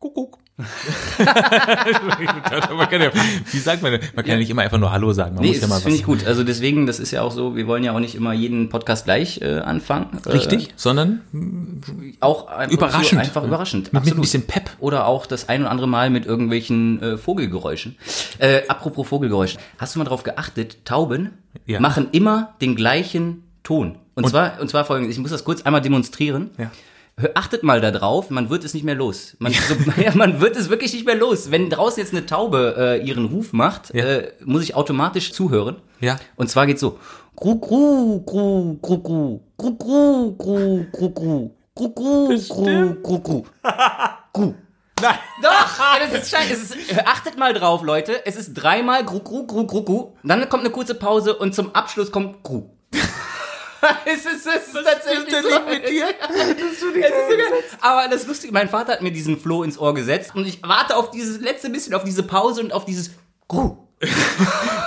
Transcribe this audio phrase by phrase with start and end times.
[0.00, 0.38] Kuckuck.
[1.18, 3.10] man kann ja,
[3.50, 4.36] wie sagt man, man kann ja.
[4.36, 5.34] nicht immer einfach nur Hallo sagen.
[5.34, 6.26] Man nee, muss ja das finde ich gut.
[6.26, 9.04] Also deswegen, das ist ja auch so, wir wollen ja auch nicht immer jeden Podcast
[9.04, 10.18] gleich äh, anfangen.
[10.26, 11.20] Richtig, äh, sondern
[12.20, 13.20] auch einfach überraschend.
[13.20, 13.92] einfach überraschend.
[13.92, 14.70] Mit, mit ein bisschen Pep.
[14.80, 17.96] Oder auch das ein oder andere Mal mit irgendwelchen äh, Vogelgeräuschen.
[18.38, 19.60] Äh, apropos Vogelgeräuschen.
[19.78, 21.32] Hast du mal darauf geachtet, Tauben
[21.66, 21.78] Ja.
[21.80, 23.98] machen immer den gleichen Ton.
[24.14, 26.50] Und, zwar, und zwar folgendes, ich muss das kurz einmal demonstrieren.
[26.58, 26.70] Ja.
[27.34, 29.36] Achtet mal da drauf, man wird es nicht mehr los.
[29.38, 31.50] Man, so, ja, man wird es wirklich nicht mehr los.
[31.50, 34.04] Wenn draußen jetzt eine Taube äh, ihren Ruf macht, Ja.
[34.04, 35.76] äh, muss ich automatisch zuhören.
[36.00, 36.16] Ja.
[36.36, 36.98] Und zwar geht's so.
[37.36, 43.42] Gru, gru, gru, gru, gru, gru, gru, gru, gru, gru, gru, gru, gru, gru, gru.
[44.32, 44.54] Gru.
[45.02, 45.14] Nein.
[45.42, 46.52] Doch, das ist scheiße.
[46.52, 48.26] Es ist, achtet mal drauf, Leute.
[48.26, 50.12] Es ist dreimal gru, gru, gru, gru, gru.
[50.22, 52.68] Dann kommt eine kurze Pause und zum Abschluss kommt gru.
[54.04, 55.60] es ist, es ist tatsächlich denn so.
[55.68, 56.06] mit dir?
[56.30, 57.12] Es ist so geil.
[57.80, 60.96] Aber das Lustige, mein Vater hat mir diesen Floh ins Ohr gesetzt und ich warte
[60.96, 63.10] auf dieses letzte bisschen, auf diese Pause und auf dieses
[63.48, 63.76] gru.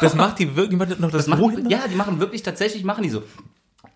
[0.01, 3.03] Das macht die wirklich, die noch das, Das machen, ja, die machen wirklich, tatsächlich machen
[3.03, 3.23] die so.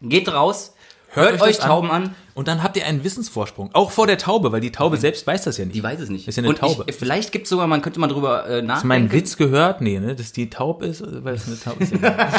[0.01, 0.73] Geht raus,
[1.09, 1.69] Hört euch euch das an.
[1.69, 2.15] Tauben an.
[2.35, 3.71] Und dann habt ihr einen Wissensvorsprung.
[3.73, 5.75] Auch vor der Taube, weil die Taube selbst weiß das ja nicht.
[5.75, 6.27] Die weiß es nicht.
[6.27, 6.83] Ist ja eine Und Taube.
[6.87, 8.87] Ich, vielleicht gibt es sogar, man könnte mal drüber äh, Hast du nachdenken.
[8.87, 9.81] meinen Witz gehört?
[9.81, 10.15] Nee, ne?
[10.15, 11.93] Dass die taub ist, weil es eine Taube ist.
[11.93, 12.29] Ja.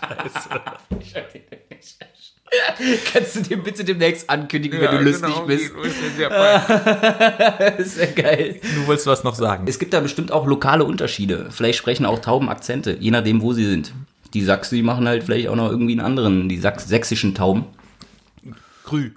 [3.12, 5.72] Kannst du dir bitte demnächst ankündigen, wenn Ja, du lustig genau, bist?
[5.74, 5.82] Du
[7.58, 8.60] Das ist ja geil.
[8.86, 9.66] wolltest was noch sagen.
[9.68, 11.48] Es gibt da bestimmt auch lokale Unterschiede.
[11.50, 13.92] Vielleicht sprechen auch Tauben Akzente, je nachdem, wo sie sind.
[14.32, 17.64] Die Sachsen, die machen halt vielleicht auch noch irgendwie einen anderen, die Sachs sächsischen Tauben.
[18.84, 19.10] Grü.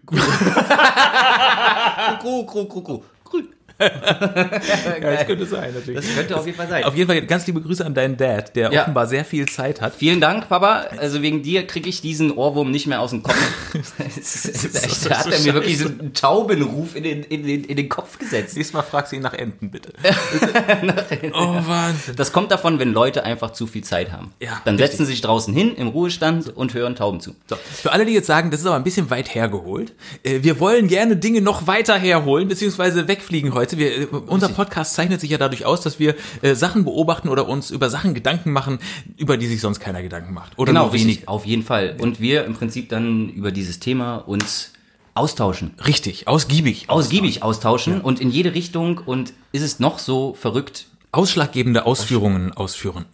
[2.20, 3.02] Kru, kru, kru, kru.
[3.26, 3.44] Grü.
[3.80, 6.06] Ja, das könnte sein, natürlich.
[6.06, 6.84] Das könnte auf jeden Fall sein.
[6.84, 8.82] Auf jeden Fall ganz liebe Grüße an deinen Dad, der Ja.
[8.82, 9.96] offenbar sehr viel Zeit hat.
[9.96, 10.86] Vielen Dank, Papa.
[10.98, 13.36] Also wegen dir kriege ich diesen Ohrwurm nicht mehr aus dem Kopf.
[15.10, 18.18] Da hat er mir wirklich so einen Taubenruf in den, in, den, in den Kopf
[18.20, 18.56] gesetzt.
[18.56, 19.94] Nächstes Mal fragst du ihn nach Enten, bitte.
[21.34, 22.16] oh, Wahnsinn.
[22.16, 24.32] Das kommt davon, wenn Leute einfach zu viel Zeit haben.
[24.40, 24.92] Ja, Dann richtig.
[24.92, 27.36] setzen sie sich draußen hin im Ruhestand und hören Tauben zu.
[27.48, 29.94] So, für alle, die jetzt sagen, das ist aber ein bisschen weit hergeholt,
[30.24, 33.69] äh, wir wollen gerne Dinge noch weiter herholen, beziehungsweise wegfliegen heute.
[33.78, 37.48] Wir, äh, unser Podcast zeichnet sich ja dadurch aus, dass wir äh, Sachen beobachten oder
[37.48, 38.80] uns über Sachen Gedanken machen,
[39.18, 40.58] über die sich sonst keiner Gedanken macht.
[40.58, 41.28] Oder Genau, nur richtig, wenig.
[41.28, 41.96] auf jeden Fall.
[42.00, 44.74] Und wir im Prinzip dann über dieses Thema uns
[45.14, 45.74] austauschen.
[45.86, 46.90] Richtig, ausgiebig.
[46.90, 49.00] Ausgiebig austauschen und in jede Richtung.
[49.06, 50.86] Und ist es noch so verrückt?
[51.12, 53.06] Ausschlaggebende Ausführungen ausführen.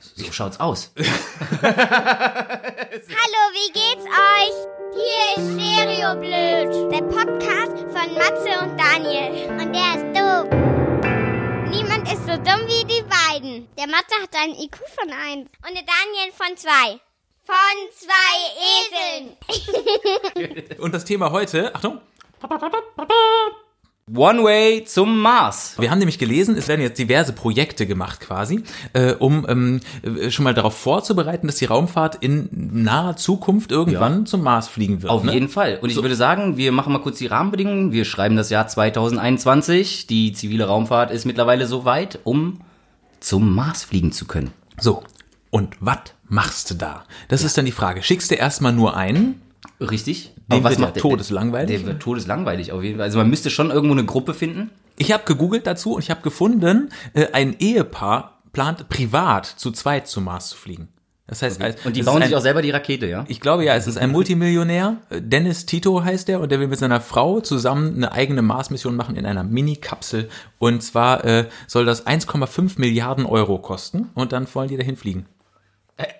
[0.00, 0.92] So schaut's aus.
[0.98, 1.82] Hallo,
[3.52, 4.56] wie geht's euch?
[4.92, 9.48] Hier ist Stereo Blöd, der Podcast von Matze und Daniel.
[9.58, 10.44] Und der ist doof.
[11.70, 13.66] Niemand ist so dumm wie die beiden.
[13.78, 17.00] Der Matze hat einen IQ von 1 und der Daniel von 2.
[17.44, 17.56] Von
[17.96, 18.36] zwei
[20.36, 20.78] Eseln.
[20.78, 22.00] Und das Thema heute, Achtung,
[24.10, 25.76] One Way zum Mars.
[25.78, 28.64] Wir haben nämlich gelesen, es werden jetzt diverse Projekte gemacht quasi,
[28.94, 34.26] äh, um ähm, äh, schon mal darauf vorzubereiten, dass die Raumfahrt in naher Zukunft irgendwann
[34.26, 35.12] zum Mars fliegen wird.
[35.12, 35.32] Auf ne?
[35.32, 35.78] jeden Fall.
[35.80, 37.92] Und ich würde sagen, wir machen mal kurz die Rahmenbedingungen.
[37.92, 40.08] Wir schreiben das Jahr 2021.
[40.08, 42.60] Die zivile Raumfahrt ist mittlerweile so weit, um
[43.20, 44.50] zum Mars fliegen zu können.
[44.80, 45.04] So,
[45.50, 47.04] und was machst du da?
[47.28, 48.02] Das ist dann die Frage.
[48.02, 49.40] Schickst du erstmal nur einen?
[49.90, 50.32] Richtig?
[50.50, 51.02] Dem wird ja der?
[51.02, 51.76] todeslangweilig.
[51.78, 53.04] Der wird todeslangweilig auf jeden Fall.
[53.04, 54.70] Also man müsste schon irgendwo eine Gruppe finden.
[54.98, 60.06] Ich habe gegoogelt dazu und ich habe gefunden, äh, ein Ehepaar plant privat zu zweit
[60.06, 60.88] zum Mars zu fliegen.
[61.26, 63.24] Das heißt, als- Und die bauen ist sich ein, auch selber die Rakete, ja?
[63.28, 64.98] Ich glaube ja, es ist ein Multimillionär.
[65.08, 68.94] Äh, Dennis Tito heißt er und der will mit seiner Frau zusammen eine eigene Mars-Mission
[68.96, 70.28] machen in einer Mini-Kapsel.
[70.58, 75.24] Und zwar äh, soll das 1,5 Milliarden Euro kosten und dann wollen die dahin fliegen.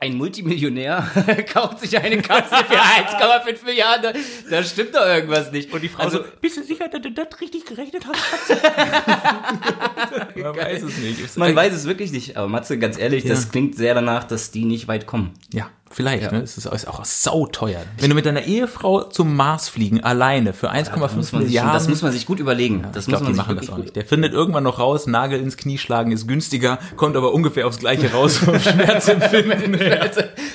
[0.00, 1.08] Ein Multimillionär
[1.52, 4.14] kauft sich eine Kapsel für 1,5 Milliarden.
[4.50, 5.72] Da stimmt doch irgendwas nicht.
[5.72, 8.62] Und die Frau also, bist du sicher, dass du das richtig gerechnet hast?
[10.36, 11.36] Man weiß es nicht.
[11.36, 12.36] man weiß es wirklich nicht.
[12.36, 13.50] Aber Matze, ganz ehrlich, das Ja.
[13.50, 15.32] klingt sehr danach, dass die nicht weit kommen.
[15.52, 16.32] Ja, vielleicht.
[16.32, 16.40] Ne?
[16.42, 17.80] Es ist ist auch sauteuer.
[17.98, 21.30] Wenn du mit deiner Ehefrau zum Mars fliegen, alleine für 1,5 Das muss, man sich,
[21.30, 21.72] schon- Milliarden.
[21.74, 22.84] das muss man sich gut überlegen.
[22.92, 23.94] das ich glaube, die machen das auch nicht.
[23.96, 27.78] Der findet irgendwann noch raus, Nagel ins Knie schlagen ist günstiger, kommt aber ungefähr aufs
[27.78, 29.74] gleiche raus vom Schmerzempfinden.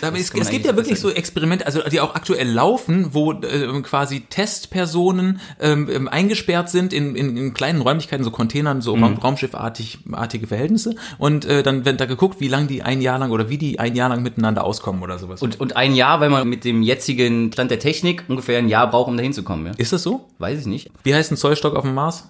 [0.02, 3.84] Aber es, es gibt ja wirklich so Experimente, also die auch aktuell laufen, wo ähm,
[3.84, 9.04] quasi Testpersonen ähm, ähm, eingesperrt sind in, in, in kleinen Räumlichkeiten, so Containern, so Mhm.
[9.04, 10.96] Raum, Raumschiffartig, artige Verhältnisse.
[11.18, 13.80] Und äh, dann wird da geguckt, wie lange die ein Jahr lang oder wie die
[13.80, 15.42] ein Jahr lang miteinander auskommen oder sowas.
[15.42, 18.90] Und, und ein Jahr, weil man mit dem jetzigen Stand der Technik ungefähr ein Jahr
[18.90, 19.66] braucht, um dahin zu kommen.
[19.66, 19.72] Ja?
[19.78, 20.28] ist das so?
[20.40, 20.92] Weiß ich nicht.
[21.04, 22.30] Wie heißt ein Zollstock auf dem Mars?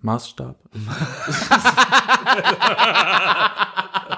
[0.00, 0.56] Maßstab.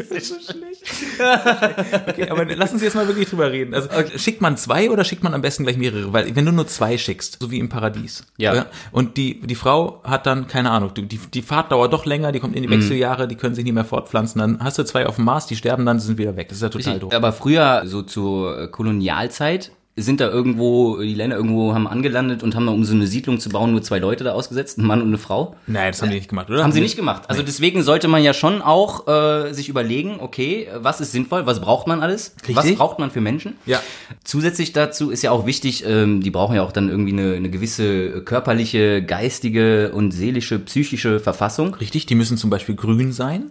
[2.10, 3.74] Okay, aber lassen Sie jetzt mal wirklich drüber reden.
[3.74, 6.12] Also schickt man zwei oder schickt man am besten gleich mehrere?
[6.12, 8.26] Weil wenn du nur zwei schickst, so wie im Paradies.
[8.36, 8.66] Ja.
[8.92, 12.40] Und die, die Frau hat dann, keine Ahnung, die, die Fahrt dauert doch länger, die
[12.40, 14.40] kommt in die Wechseljahre, die können sich nicht mehr fortpflanzen.
[14.40, 16.48] Dann hast du zwei auf dem Mars, die sterben dann, sind wieder weg.
[16.48, 17.12] Das ist ja total doof.
[17.12, 22.54] Aber früher, so zur äh, Kolonialzeit, sind da irgendwo, die Länder irgendwo haben angelandet und
[22.54, 25.00] haben da, um so eine Siedlung zu bauen, nur zwei Leute da ausgesetzt, ein Mann
[25.02, 25.56] und eine Frau.
[25.66, 26.62] Nein, das haben die nicht gemacht, oder?
[26.62, 27.24] Haben sie nicht gemacht.
[27.28, 31.60] Also deswegen sollte man ja schon auch äh, sich überlegen, okay, was ist sinnvoll, was
[31.60, 32.34] braucht man alles?
[32.40, 32.78] Was Richtig.
[32.78, 33.54] braucht man für Menschen?
[33.66, 33.80] Ja.
[34.24, 37.50] Zusätzlich dazu ist ja auch wichtig, ähm, die brauchen ja auch dann irgendwie eine, eine
[37.50, 41.74] gewisse körperliche, geistige und seelische, psychische Verfassung.
[41.74, 43.50] Richtig, die müssen zum Beispiel grün sein.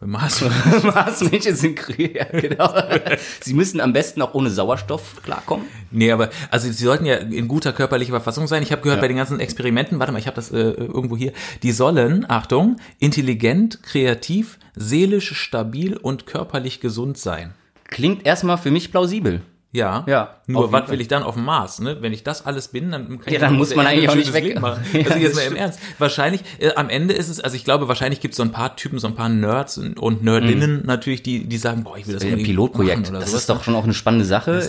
[0.00, 0.44] Mars.
[0.82, 2.74] Marsmännchen sind grün, ja, genau.
[3.40, 5.66] Sie müssen am besten auch ohne Sauerstoff klarkommen.
[5.90, 8.62] Nee, aber also sie sollten ja in guter körperlicher Verfassung sein.
[8.62, 9.02] Ich habe gehört Ja.
[9.02, 11.32] bei den ganzen Experimenten, warte mal, ich habe das äh, irgendwo hier,
[11.62, 17.54] die sollen, Achtung, intelligent, kreativ, seelisch stabil und körperlich gesund sein.
[17.84, 19.40] Klingt erstmal für mich plausibel.
[19.72, 20.04] Ja.
[20.06, 21.98] Ja, Nur was will ich dann auf dem Mars, ne?
[22.00, 24.10] Wenn ich das alles bin, dann kann ich Ja, dann auf muss man eigentlich ein
[24.10, 24.60] auch nicht weg.
[24.60, 24.84] Machen.
[24.92, 25.56] Ja, Also jetzt das mal im.
[25.56, 25.80] Ernst.
[25.98, 28.76] Wahrscheinlich, äh, am Ende ist es, also ich glaube, wahrscheinlich gibt es so ein paar
[28.76, 32.14] Typen, so ein paar Nerds und, und Nerdinnen natürlich, die, die sagen, boah, ich will
[32.14, 33.06] das Ein unbedingt Pilotprojekt.
[33.12, 33.32] Das sowas.
[33.34, 34.62] ist doch schon auch eine spannende Sache.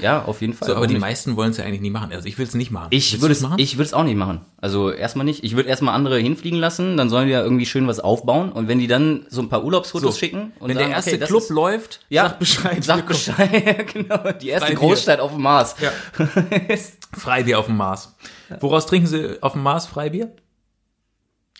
[0.00, 0.68] ja, auf jeden Fall.
[0.68, 1.00] so, aber die nicht?
[1.00, 2.10] meisten wollen es ja eigentlich nie machen.
[2.12, 2.88] Also ich will es nicht machen.
[2.90, 3.56] Ich würde es, machen?
[3.58, 4.40] ich würde es auch nicht machen.
[4.60, 5.44] Also erstmal nicht.
[5.44, 8.68] Ich würde erstmal andere hinfliegen lassen, dann sollen die ja irgendwie schön was aufbauen und
[8.68, 11.18] wenn die dann so ein paar Urlaubsfotos So, schicken und Wenn sagen, der erste okay,
[11.18, 12.84] das Club läuft, ja, sag Bescheid.
[12.84, 13.08] sag wir kommen.
[13.08, 14.74] Bescheid, genau, die erste Frei
[15.12, 15.76] Großstadt auf dem Mars.
[15.80, 15.92] Ja.
[17.18, 18.14] Freibier auf dem Mars.
[18.60, 20.34] Woraus trinken Sie auf dem Mars Freibier?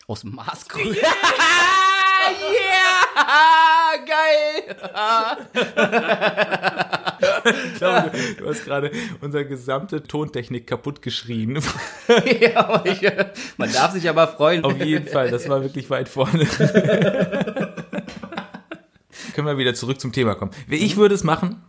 [0.07, 0.67] Aus dem Mars.
[0.77, 0.95] yeah,
[4.07, 4.77] geil.
[7.45, 8.91] Ich glaube, du hast gerade
[9.21, 11.57] unsere gesamte Tontechnik kaputt geschrien.
[12.41, 13.03] ja, ich,
[13.57, 14.65] man darf sich aber freuen.
[14.65, 16.47] Auf jeden Fall, das war wirklich weit vorne.
[19.35, 20.53] Können wir wieder zurück zum Thema kommen.
[20.69, 21.63] Ich würde es machen.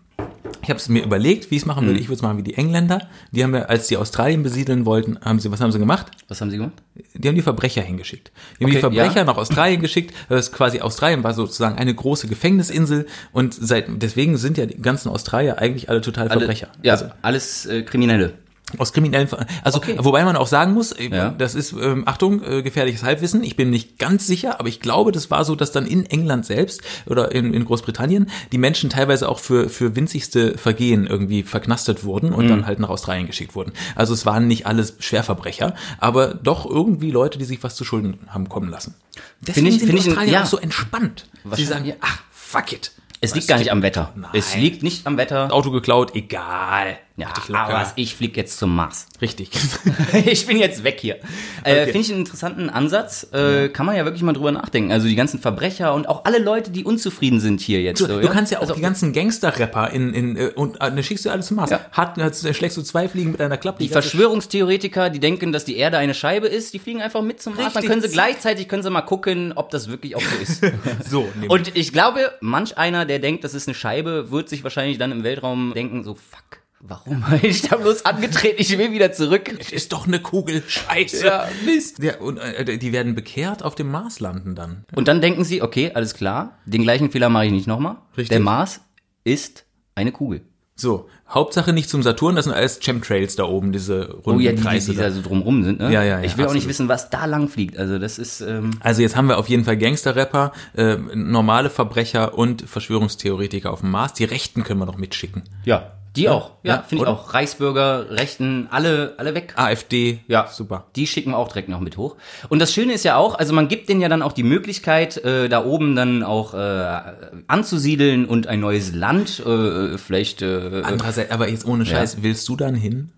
[0.63, 1.99] Ich habe es mir überlegt, wie ich es machen würde.
[1.99, 3.07] Ich würde es machen wie die Engländer.
[3.31, 6.07] Die haben ja, als die Australien besiedeln wollten, haben sie, was haben sie gemacht?
[6.29, 6.73] Was haben sie gemacht?
[7.13, 8.31] Die haben die Verbrecher hingeschickt.
[8.59, 9.23] Die haben die Okay, Verbrecher ja.
[9.25, 10.13] nach Australien geschickt.
[10.29, 14.81] Das ist quasi Australien war sozusagen eine große Gefängnisinsel und seit deswegen sind ja die
[14.81, 16.69] ganzen Australier eigentlich alle total Verbrecher.
[16.81, 18.33] Ja, Also, alles äh, Kriminelle.
[18.77, 19.97] Aus kriminellen Ver also Okay.
[19.99, 21.29] wobei man auch sagen muss, Ja.
[21.29, 25.11] das ist ähm, Achtung, äh, gefährliches Halbwissen, ich bin nicht ganz sicher, aber ich glaube,
[25.11, 29.29] das war so, dass dann in England selbst oder in, in Großbritannien die Menschen teilweise
[29.29, 32.49] auch für für winzigste Vergehen irgendwie verknastet wurden und Mhm.
[32.49, 33.73] dann halt nach Australien geschickt wurden.
[33.95, 38.19] Also es waren nicht alles Schwerverbrecher, aber doch irgendwie Leute, die sich was zu Schulden
[38.27, 38.95] haben kommen lassen.
[39.41, 40.41] Deswegen ich- sind find die ich Australier ja.
[40.43, 41.27] auch so entspannt.
[41.53, 41.95] Sie sagen, ja.
[42.01, 42.91] ach, fuck it.
[43.21, 44.13] Es liegt gar nicht am Wetter.
[44.33, 44.61] Es Nein.
[44.63, 45.53] liegt nicht am Wetter.
[45.53, 46.97] Auto geklaut, egal.
[47.15, 49.05] Ja, aber ich fliege jetzt zum Mars.
[49.21, 49.51] Richtig.
[50.25, 51.15] ich bin jetzt weg hier.
[51.63, 51.85] Äh, Okay.
[51.85, 53.27] Finde ich einen interessanten Ansatz.
[53.33, 54.91] Äh, Kann man ja wirklich mal drüber nachdenken.
[54.91, 57.99] Also die ganzen Verbrecher und auch alle Leute, die unzufrieden sind hier jetzt.
[58.01, 60.79] Du, so, du kannst ja auch Also, die ganzen Gangster-Rapper in, in, äh, und äh,
[60.79, 61.69] dann schickst du alles zum Mars.
[61.69, 61.81] Ja.
[61.91, 63.83] Hat, hat, schlägst du zwei Fliegen mit einer Klappe.
[63.83, 67.55] die Verschwörungstheoretiker, die denken, dass die Erde eine Scheibe ist, die fliegen einfach mit zum
[67.55, 67.73] Mars.
[67.73, 70.61] Dann können sie gleichzeitig können sie mal gucken, ob das wirklich auch so ist.
[71.09, 74.97] So, und ich glaube, manch einer, der denkt, das ist eine Scheibe, wird sich wahrscheinlich
[74.97, 76.62] dann im Weltraum denken, so fuck.
[76.85, 78.55] Warum habe ich da bloß angetreten?
[78.59, 79.55] Ich will wieder zurück.
[79.59, 80.61] es ist doch eine Kugel.
[80.67, 81.25] Scheiße.
[81.25, 81.99] Ja, Mist.
[82.03, 84.83] Ja, und äh, die werden bekehrt auf dem Mars landen dann.
[84.93, 87.97] Und dann denken sie, okay, alles klar, den gleichen Fehler mache ich nicht nochmal.
[88.17, 88.29] Richtig.
[88.29, 88.81] Der Mars
[89.23, 89.65] ist
[89.95, 90.41] eine Kugel.
[90.75, 94.51] So, Hauptsache nicht zum Saturn, das sind alles Chemtrails da oben, diese runden Oh ja,
[94.51, 94.91] die, die, Kreise.
[94.91, 95.03] die da.
[95.03, 95.85] da so drumrum sind, ne?
[95.93, 96.67] Ja, ja, ja, Ich will auch nicht absolut.
[96.69, 97.77] wissen, was da lang fliegt.
[97.77, 102.35] Also das ist, ähm, Also jetzt haben wir auf jeden Fall Gangster-Rapper, äh, normale Verbrecher
[102.35, 104.13] und Verschwörungstheoretiker auf dem Mars.
[104.13, 105.43] Die Rechten können wir noch mitschicken.
[105.63, 106.51] ja, die auch.
[106.63, 107.33] Ja, Ja, finde ich auch.
[107.33, 109.53] Reichsbürger, Rechten, alle, alle weg.
[109.55, 110.85] AfD, Ja, super.
[110.95, 112.15] Die schicken wir auch direkt noch mit hoch.
[112.49, 115.17] Und das Schöne ist ja auch, also man gibt denen ja dann auch die Möglichkeit,
[115.17, 116.99] äh, da oben dann auch äh,
[117.47, 122.55] anzusiedeln und ein neues Land, äh, vielleicht äh, Andererseits, aber jetzt ohne Scheiß, willst du
[122.55, 123.11] dann hin?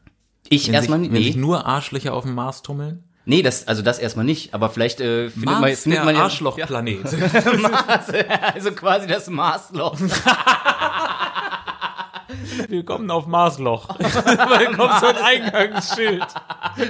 [0.48, 1.18] ich Wenn, erstmal sich, nicht.
[1.18, 3.04] wenn sich Nee, nur Arschlöcher auf dem Mars tummeln?
[3.26, 6.16] nee, das, also das erstmal nicht, aber vielleicht äh, findet man, Mars, findet der man
[6.16, 7.04] ja, Arschlochplanet.
[7.62, 8.06] Mars,
[8.54, 9.98] also quasi das Marsloch.
[12.70, 13.88] Willkommen auf Marsloch.
[14.76, 16.26] kommt so ein Eingangsschild.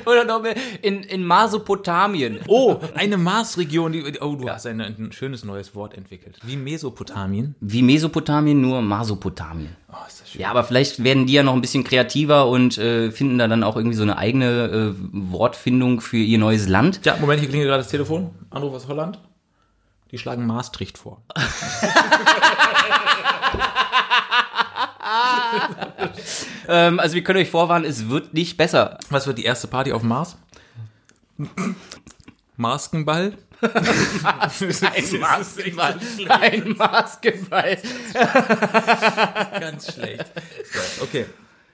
[0.05, 2.39] Oder noch mehr in, in Masopotamien.
[2.47, 3.91] Oh, eine Marsregion.
[3.91, 6.39] Die, oh, du hast ein, ein schönes neues Wort entwickelt.
[6.43, 7.55] Wie Mesopotamien.
[7.59, 9.75] Wie Mesopotamien, nur Masopotamien.
[9.89, 10.41] Oh, ist das schön.
[10.41, 13.63] Ja, aber vielleicht werden die ja noch ein bisschen kreativer und äh, finden da dann
[13.63, 17.01] auch irgendwie so eine eigene äh, Wortfindung für ihr neues Land.
[17.05, 18.31] Ja, Moment, hier klingelt gerade das Telefon.
[18.49, 19.19] Anruf aus Holland.
[20.11, 21.23] Die schlagen Maastricht vor.
[26.67, 28.97] Ähm, also wir können euch vorwarnen, es wird nicht besser.
[29.11, 30.35] Was wird die erste Party auf dem Mars?
[32.57, 33.33] Maskenball?
[33.61, 33.71] Ein
[35.19, 35.99] Maßgeball.
[36.29, 37.77] Ein Maßgeball.
[39.59, 40.25] Ganz schlecht.
[41.01, 41.25] Okay.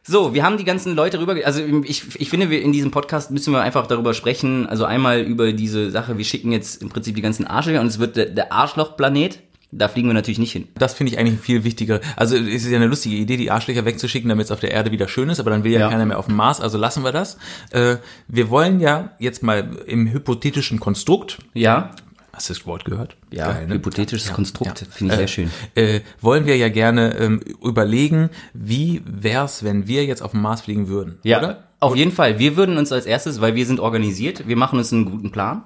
[0.04, 3.30] So, wir haben die ganzen Leute rüber, also ich, ich finde, wir in diesem Podcast
[3.30, 7.16] müssen wir einfach darüber sprechen, also einmal über diese Sache, wir schicken jetzt im Prinzip
[7.16, 9.40] die ganzen Arschlöcher und es wird der, der Arschlochplanet.
[9.74, 10.68] Da fliegen wir natürlich nicht hin.
[10.76, 12.02] Das finde ich eigentlich viel wichtiger.
[12.18, 14.92] Also es ist ja eine lustige Idee, die Arschlöcher wegzuschicken, damit es auf der Erde
[14.92, 15.90] wieder schön ist, aber dann will ja, Ja.
[15.90, 17.38] keiner mehr auf dem Mars, also lassen wir das.
[17.72, 17.96] Äh,
[18.28, 21.92] wir wollen ja jetzt mal im hypothetischen Konstrukt, Ja?
[22.34, 23.16] hast du das Wort gehört?
[23.32, 23.76] Ja, Geil, ne?
[23.76, 24.88] hypothetisches Konstrukt, ja.
[24.90, 25.52] finde ich sehr schön.
[25.76, 30.62] Äh, wollen wir ja gerne ähm, überlegen, wie wär's, wenn wir jetzt auf den Mars
[30.62, 31.64] fliegen würden, Ja, oder?
[31.80, 32.40] auf jeden Fall.
[32.40, 35.64] Wir würden uns als erstes, weil wir sind organisiert, wir machen uns einen guten Plan.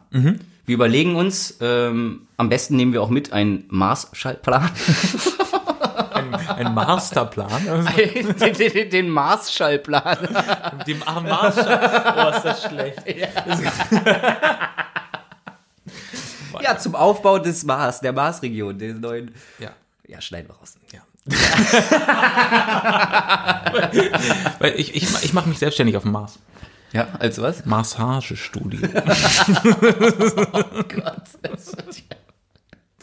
[0.66, 4.70] Wir überlegen uns, ähm, am besten nehmen wir auch mit einen Marsschallplan.
[6.14, 7.50] Ein, ein Masterplan.
[7.68, 7.90] Also,
[8.46, 10.18] den, den, den Marsschallplan.
[10.88, 11.58] dem Mars.
[11.58, 13.04] Oh, ist das schlecht.
[16.62, 19.36] Ja, zum Aufbau des Mars, der Marsregion, den neuen.
[19.60, 19.72] Ja.
[20.08, 20.76] Ja, schneiden wir raus.
[20.94, 21.02] Ja.
[24.60, 26.40] Weil ich, ich, ich mache mich selbstständig auf dem Mars.
[26.96, 27.66] Ja, als was?
[27.66, 28.88] Massagestudio.
[30.88, 31.28] Gott.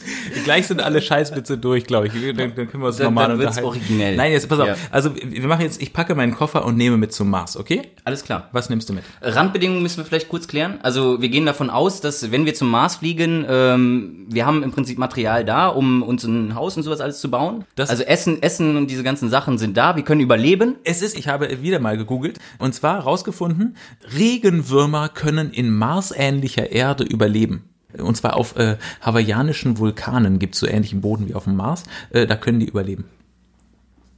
[0.43, 2.13] Gleich sind alle Scheißwitze durch, glaube ich.
[2.13, 3.67] Dann, dann können wir uns Dann- normal dann wird's unterhalten.
[3.81, 4.15] originell.
[4.15, 4.67] Nein, jetzt pass auf.
[4.67, 4.75] Ja.
[4.91, 7.83] Also wir machen jetzt, ich packe meinen Koffer und nehme mit zum Mars, okay?
[8.03, 8.49] Alles klar.
[8.51, 9.03] Was nimmst du mit?
[9.21, 10.79] Randbedingungen müssen wir vielleicht kurz klären.
[10.83, 14.71] Also wir gehen davon aus, dass wenn wir zum Mars fliegen, ähm, wir haben im
[14.71, 17.65] Prinzip Material da, um uns ein Haus und sowas alles zu bauen.
[17.75, 19.95] Das- also Essen, Essen und diese ganzen Sachen sind da.
[19.95, 20.75] Wir können überleben.
[20.83, 23.75] Es ist, ich habe wieder mal gegoogelt, und zwar rausgefunden,
[24.17, 27.69] Regenwürmer können in marsähnlicher Erde überleben.
[27.97, 31.83] Und zwar auf äh, hawaiianischen Vulkanen gibt es so ähnlichen Boden wie auf dem Mars.
[32.11, 33.05] Äh, da können die überleben.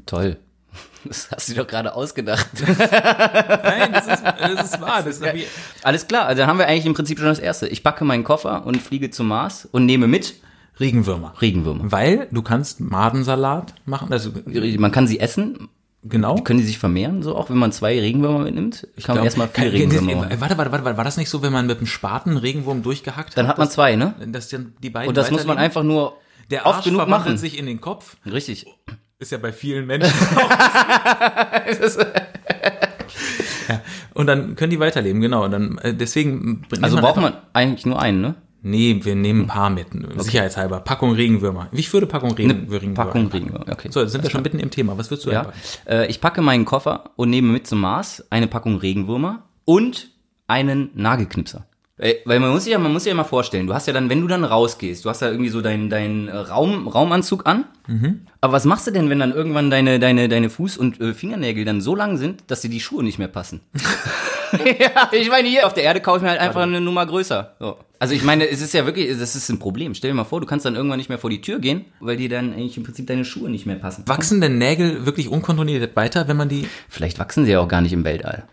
[0.05, 0.38] Toll.
[1.08, 2.48] Das hast du dir doch gerade ausgedacht.
[2.67, 5.03] Nein, das ist, das ist wahr.
[5.03, 5.46] Das ist wie,
[5.84, 7.67] Alles klar, also haben wir eigentlich im Prinzip schon das Erste.
[7.67, 10.34] Ich packe meinen Koffer und fliege zum Mars und nehme mit
[10.79, 11.34] Regenwürmer.
[11.41, 11.91] Regenwürmer.
[11.91, 14.32] Weil du kannst Madensalat machen, also
[14.77, 15.70] Man kann sie essen.
[16.08, 16.36] Genau.
[16.36, 18.82] Können die sich vermehren, so auch wenn man zwei Regenwürmer mitnimmt?
[18.82, 20.40] kann man glaub, erstmal vier kann- Regenwürmer machen.
[20.42, 23.48] Warte, warte, warte, war das nicht so, wenn man mit einem Spaten Regenwurm durchgehackt Dann
[23.48, 24.14] hat man zwei, ne?
[24.28, 26.18] dass dann die beiden Und das muss man einfach nur
[26.52, 27.38] der oft Arsch genug verwandelt machen.
[27.38, 28.18] sich in den Kopf.
[28.26, 28.66] Richtig.
[29.18, 30.12] Ist ja bei vielen Menschen.
[33.70, 33.82] ja,
[34.14, 35.46] und dann können die weiterleben, genau.
[35.46, 38.36] Und dann äh, deswegen nimmt Also braucht einfach- man eigentlich nur einen, ne?
[38.67, 40.79] Nee, wir nehmen ein paar mit, sicherheitshalber.
[40.79, 41.67] Packung Regenwürmer.
[41.72, 42.95] Wie viele Packung Regen, Regenwürmer?
[42.95, 43.89] Packung Regenwürmer, okay.
[43.91, 44.98] So, jetzt sind wir schon mitten im Thema.
[44.98, 45.53] Was würdest du Ja.
[45.88, 50.10] Äh, ich packe meinen Koffer und nehme mit zum Mars eine Packung Regenwürmer und
[50.48, 51.67] einen Nagelknipser.
[52.00, 53.93] Äh, Weil man muss sich ja, man muss sich ja mal vorstellen, du hast ja
[53.93, 57.65] dann, wenn du dann rausgehst, du hast ja irgendwie so deinen deinen Raum, Raumanzug an.
[58.41, 61.65] Aber was machst du denn, wenn dann irgendwann deine, deine, deine Fuß- und äh, Fingernägel
[61.65, 63.62] dann so lang sind, dass dir die Schuhe nicht mehr passen?
[64.79, 67.55] ja, ich meine, hier auf der Erde kaufe ich mir halt einfach eine Nummer größer.
[67.60, 67.77] So.
[68.00, 69.96] Also ich meine, es ist ja wirklich, das ist ein Problem.
[69.96, 72.18] Stell dir mal vor, du kannst dann irgendwann nicht mehr vor die Tür gehen, weil
[72.18, 74.04] dir dann eigentlich im Prinzip deine Schuhe nicht mehr passen.
[74.08, 76.68] Wachsen denn Nägel wirklich unkontrolliert weiter, wenn man die.
[76.90, 78.46] Vielleicht wachsen sie ja auch gar nicht im Weltall.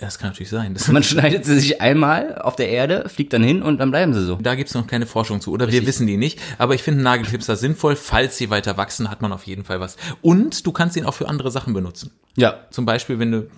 [0.00, 0.74] Ja, das kann natürlich sein.
[0.74, 4.14] Das, Man schneidet sie sich einmal auf der Erde, fliegt dann hin und dann bleiben
[4.14, 4.36] sie so.
[4.36, 5.50] da gibt's noch keine Forschung zu.
[5.50, 6.38] Oder wir wissen die nicht.
[6.56, 7.96] Aber ich finde Nagelklipser sinnvoll.
[7.96, 9.96] Falls sie weiter wachsen, hat man auf jeden Fall was.
[10.22, 12.12] Und du kannst ihn auch für andere Sachen benutzen.
[12.36, 12.68] Ja.
[12.70, 13.50] Zum Beispiel, wenn du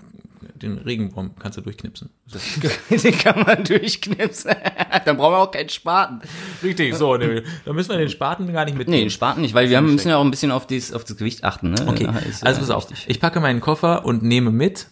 [0.63, 2.11] den Regenwurm kannst du durchknipsen.
[2.91, 4.53] Den kann man durchknipsen.
[5.05, 6.21] dann brauchen wir auch keinen Spaten.
[6.63, 7.17] Richtig, so.
[7.17, 8.99] Ne, da müssen wir den Spaten gar nicht mitnehmen.
[8.99, 11.05] Nee, den Spaten nicht, weil wir haben, müssen ja auch ein bisschen auf, dies, auf
[11.05, 11.71] das Gewicht achten.
[11.71, 11.87] Ne?
[11.87, 12.89] Okay, ist, also pass auf.
[13.07, 14.89] Ich packe meinen Koffer und nehme mit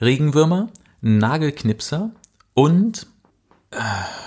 [0.00, 0.68] Regenwürmer,
[1.00, 2.10] Nagelknipser
[2.54, 3.06] und
[3.70, 3.76] äh,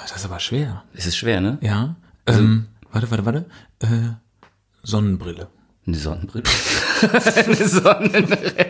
[0.03, 0.83] das ist aber schwer.
[0.93, 1.57] Es ist schwer, ne?
[1.61, 1.95] Ja.
[2.27, 3.45] Ähm, warte, warte, warte.
[3.79, 3.87] Äh,
[4.83, 5.47] Sonnenbrille.
[5.87, 6.43] Eine Sonnenbrille.
[7.35, 8.67] Eine Sonnenbrille.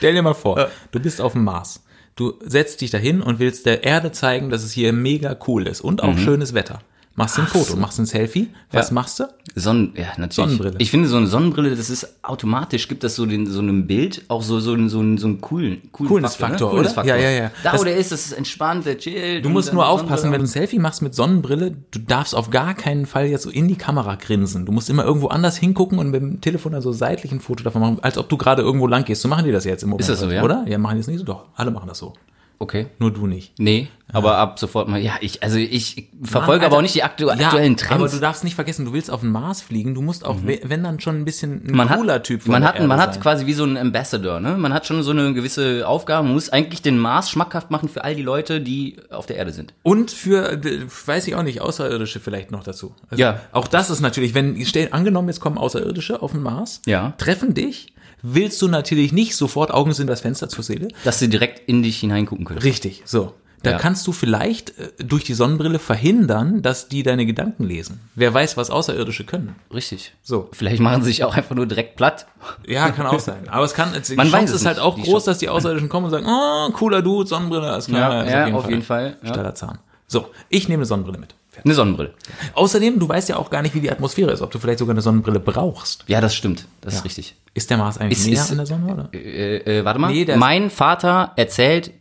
[0.00, 1.84] Stell dir mal vor, du bist auf dem Mars.
[2.16, 5.82] Du setzt dich dahin und willst der Erde zeigen, dass es hier mega cool ist
[5.82, 6.80] und auch schönes Wetter.
[7.20, 8.48] Machst ein Foto, machst ein Selfie.
[8.72, 8.94] Was Ja.
[8.94, 9.24] machst du?
[9.54, 10.34] Sonnen, ja, natürlich.
[10.34, 10.74] Sonnenbrille.
[10.78, 14.22] Ich finde, so eine Sonnenbrille, das ist automatisch, gibt das so den, so einem Bild
[14.28, 16.74] auch so, so, einen- so, einen- so einen coolen, coolen Coolness-Faktor, ne?
[16.76, 17.04] Coolness oder?
[17.06, 17.50] Ja, ja, ja.
[17.62, 19.44] Da, Das- wo der ist, das ist entspannt, der chillt.
[19.44, 22.72] Du musst nur aufpassen, wenn du ein Selfie machst mit Sonnenbrille, du darfst auf gar
[22.74, 24.64] keinen Fall jetzt so in die Kamera grinsen.
[24.64, 27.62] Du musst immer irgendwo anders hingucken und mit dem Telefon dann so seitlich ein Foto
[27.64, 29.20] davon machen, als ob du gerade irgendwo lang gehst.
[29.20, 30.00] So machen die das jetzt im Moment.
[30.02, 30.42] Ist das so, ja?
[30.42, 30.64] Oder?
[30.66, 31.24] Ja, machen die es nicht so?
[31.24, 32.14] Doch, alle machen das so.
[32.62, 32.88] Okay.
[32.98, 33.58] Nur du nicht.
[33.58, 37.02] Nee, aber ab sofort mal, ja, ich, also ich verfolge Mann, aber auch nicht die
[37.02, 37.94] aktu Ja, aktuellen Trends.
[37.94, 40.60] aber du darfst nicht vergessen, du willst auf den Mars fliegen, du musst auch, we-
[40.64, 43.00] wenn dann schon ein bisschen ein man cooler hat, Typ von man hat, Erde man
[43.00, 43.22] hat sein.
[43.22, 44.58] quasi wie so einen Ambassador, ne?
[44.58, 48.04] Man hat schon so eine gewisse Aufgabe, man muss eigentlich den Mars schmackhaft machen für
[48.04, 49.72] all die Leute, die auf der Erde sind.
[49.82, 50.60] Und für,
[51.06, 52.94] weiß ich auch nicht, Außerirdische vielleicht noch dazu.
[53.08, 53.40] Also Ja.
[53.52, 57.14] Auch das ist natürlich, wenn, stell, angenommen, jetzt kommen Außerirdische auf den Mars, Ja.
[57.16, 60.88] treffen dich, willst du natürlich nicht sofort Augen sind das Fenster zur Seele.
[61.04, 62.60] Dass sie direkt in dich hineingucken können.
[62.60, 63.34] Richtig, so.
[63.62, 63.78] Da Ja.
[63.78, 68.00] kannst du vielleicht äh, durch die Sonnenbrille verhindern, dass die deine Gedanken lesen.
[68.14, 69.54] Wer weiß, was Außerirdische können.
[69.74, 70.14] Richtig.
[70.22, 70.48] So.
[70.52, 72.26] Vielleicht machen sie sich auch einfach nur direkt platt.
[72.66, 73.50] Ja, kann auch sein.
[73.50, 75.50] Aber es kann, die Man weiß Chance es ist halt auch groß, Chance- dass die
[75.50, 78.24] Außerirdischen kommen und sagen, oh, cooler Dude, Sonnenbrille, ist klar.
[78.26, 79.28] Ja, ja, auf jeden Fall, ja.
[79.28, 79.78] Steiler Zahn.
[80.06, 81.34] So, ich nehme eine Sonnenbrille mit.
[81.64, 82.14] Eine Sonnenbrille.
[82.54, 84.94] Außerdem, du weißt ja auch gar nicht, wie die Atmosphäre ist, ob du vielleicht sogar
[84.94, 86.04] eine Sonnenbrille brauchst.
[86.06, 86.66] Ja, das stimmt.
[86.80, 87.36] Das ist richtig.
[87.54, 89.08] Ist der Mars eigentlich Ist- näher ist- an der Sonne, oder?
[89.12, 90.12] Äh, äh, warte mal.
[90.12, 91.92] Nee, mein Vater erzählt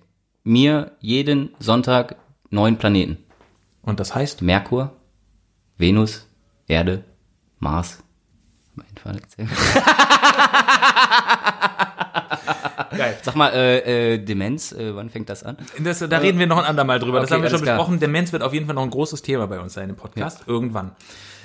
[0.43, 2.15] mir jeden Sonntag
[2.49, 3.17] neun Planeten.
[3.81, 4.91] Und das heißt, Merkur,
[5.77, 6.27] Venus,
[6.67, 7.03] Erde,
[7.59, 7.99] Mars.
[8.75, 9.49] Mein Vater erzählt.
[13.00, 13.18] geil.
[13.24, 15.58] Sag mal, äh, äh, Demenz, äh, wann fängt das an?
[15.79, 17.20] Das, da reden wir noch ein andermal drüber.
[17.20, 17.77] das Okay, haben wir schon klar.
[17.77, 18.00] besprochen.
[18.00, 20.41] Demenz wird auf jeden Fall noch ein großes Thema bei uns sein im Podcast.
[20.46, 20.91] Irgendwann.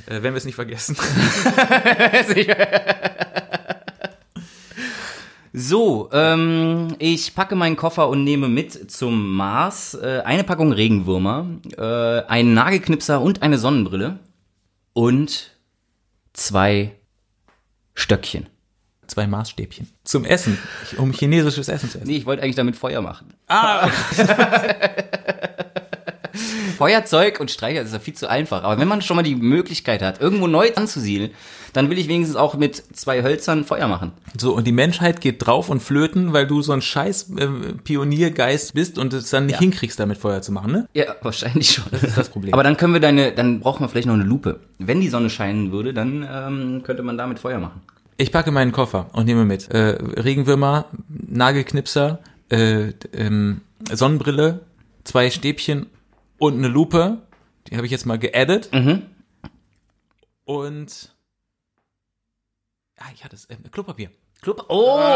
[0.07, 0.97] Äh, wenn wir es nicht vergessen.
[5.57, 11.47] So, ähm, ich packe meinen Koffer und nehme mit zum Mars äh, eine Packung Regenwürmer,
[11.79, 14.19] äh, einen Nagelknipser und eine Sonnenbrille
[14.95, 15.57] und
[16.33, 16.97] zwei
[17.95, 18.49] Stöckchen.
[19.07, 19.89] Zwei Maßstäbchen.
[20.05, 20.59] Zum Essen.
[20.97, 22.07] Um chinesisches Essen zu essen.
[22.09, 23.35] Nee, ich wollte eigentlich damit Feuer machen.
[23.49, 23.89] Ah,
[26.77, 28.65] Feuerzeug und Streicher das ist ja viel zu einfach.
[28.65, 31.31] Aber wenn man schon mal die Möglichkeit hat, irgendwo neu anzusiedeln,
[31.73, 34.13] dann will ich wenigstens auch mit zwei Hölzern Feuer machen.
[34.37, 37.47] so, und die Menschheit geht drauf und flöten, weil du so ein scheiß äh,
[37.85, 39.61] Pioniergeist bist und es dann nicht Ja.
[39.61, 40.89] hinkriegst, damit Feuer zu machen, ne?
[40.95, 41.85] Ja, wahrscheinlich schon.
[41.93, 42.53] Das ist das Problem.
[42.53, 44.61] Aber dann können wir deine, dann brauchen wir vielleicht noch eine Lupe.
[44.79, 47.81] Wenn die Sonne scheinen würde, dann ähm, könnte man damit Feuer machen.
[48.17, 54.65] Ich packe meinen Koffer und nehme mit äh, Regenwürmer, Nagelknipser, äh, ähm, Sonnenbrille,
[55.03, 55.87] zwei Stäbchen
[56.39, 57.27] und eine Lupe.
[57.67, 58.71] Die habe ich jetzt mal geaddet.
[58.73, 59.03] Mhm.
[60.45, 61.15] Und
[62.99, 64.11] ah, ich hatte es äh, Klopapier.
[64.45, 64.65] Club.
[64.69, 64.99] Oh!
[64.99, 65.07] Not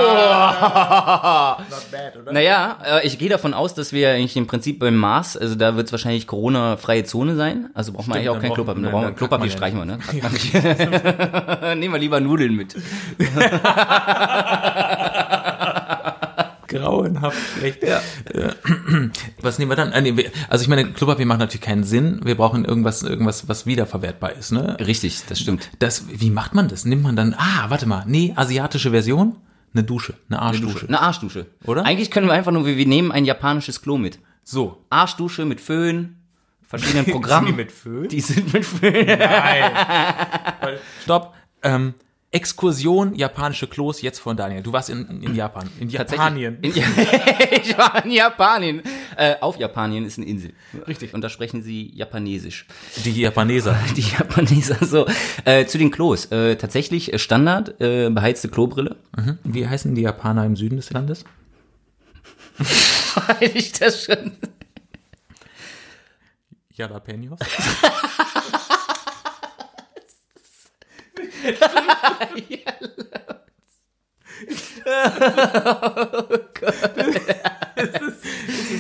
[1.93, 2.33] bad, oder?
[2.33, 5.77] Naja, äh, ich gehe davon aus, dass wir eigentlich im Prinzip beim Mars, also da
[5.77, 7.69] wird es wahrscheinlich Corona-freie Zone sein.
[7.75, 8.83] Also braucht man eigentlich auch kein brauchen- Klopapier.
[8.83, 9.99] nein, Brauchen wir- Klopapier ja streichen wir, ne?
[11.77, 12.75] Nehmen wir lieber Nudeln mit.
[16.69, 17.83] Grauenhaft schlecht.
[17.83, 18.01] Ja.
[19.43, 19.93] Was nehmen wir dann?
[20.17, 22.21] Wir- Also ich meine, Klopapier macht natürlich keinen Sinn.
[22.25, 24.77] Wir brauchen irgendwas, irgendwas, was wiederverwertbar ist, ne?
[24.81, 25.71] Richtig, das stimmt.
[25.79, 26.85] Das, wie macht man das?
[26.85, 29.37] Nimmt man dann, ah, warte mal, nee, asiatische Version?
[29.75, 30.87] Eine Dusche, eine Arschdusche.
[30.89, 31.47] Eine Arschdusche.
[31.65, 31.85] Oder?
[31.85, 34.19] Eigentlich können wir einfach nur, wir nehmen ein japanisches Klo mit.
[34.45, 34.83] So.
[34.89, 36.17] Arschdusche mit Föhn,
[36.67, 37.55] verschiedenen Programmen.
[37.57, 38.09] mit Föhn?
[38.09, 39.07] Die sind mit Föhn.
[41.03, 41.35] Stopp.
[41.63, 41.95] Ähm,
[42.39, 44.63] Exkursion japanische Klos jetzt von Daniel.
[44.63, 45.69] Du warst in, in Japan.
[45.81, 46.59] In Japanien.
[46.63, 46.73] In,
[47.63, 48.81] ich war in Japanien.
[49.17, 50.53] Äh, auf Japanien ist eine Insel.
[50.87, 51.15] Richtig.
[51.15, 52.67] Und da sprechen sie Japanesisch.
[53.05, 53.77] Die Japaneser.
[53.97, 55.07] Die Japaneser so.
[55.45, 56.27] Äh, zu den Klos.
[56.27, 58.97] Äh, tatsächlich äh, Standard, äh, beheizte Klobrille.
[59.43, 61.25] Wie heißen die Japaner im Süden des Landes?
[62.59, 64.33] Weil ich das schon.
[66.71, 67.41] Jalapenos.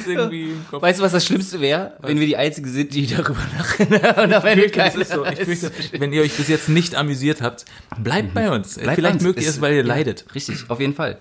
[0.08, 0.82] Das Kopf.
[0.82, 1.96] Weißt du, was das Schlimmste wäre?
[2.00, 3.86] Wenn wir die Einzigen sind, die darüber lachen.
[3.86, 5.24] Und am Ende Das keiner ist so.
[5.24, 7.64] Ich fürchte, wenn ihr euch bis jetzt nicht amüsiert habt,
[7.98, 8.74] bleibt bei uns.
[8.74, 9.26] Bleibt Vielleicht ernst.
[9.26, 10.24] mögt ihr es, weil ihr ja, leidet.
[10.34, 11.18] Richtig, auf jeden Fall.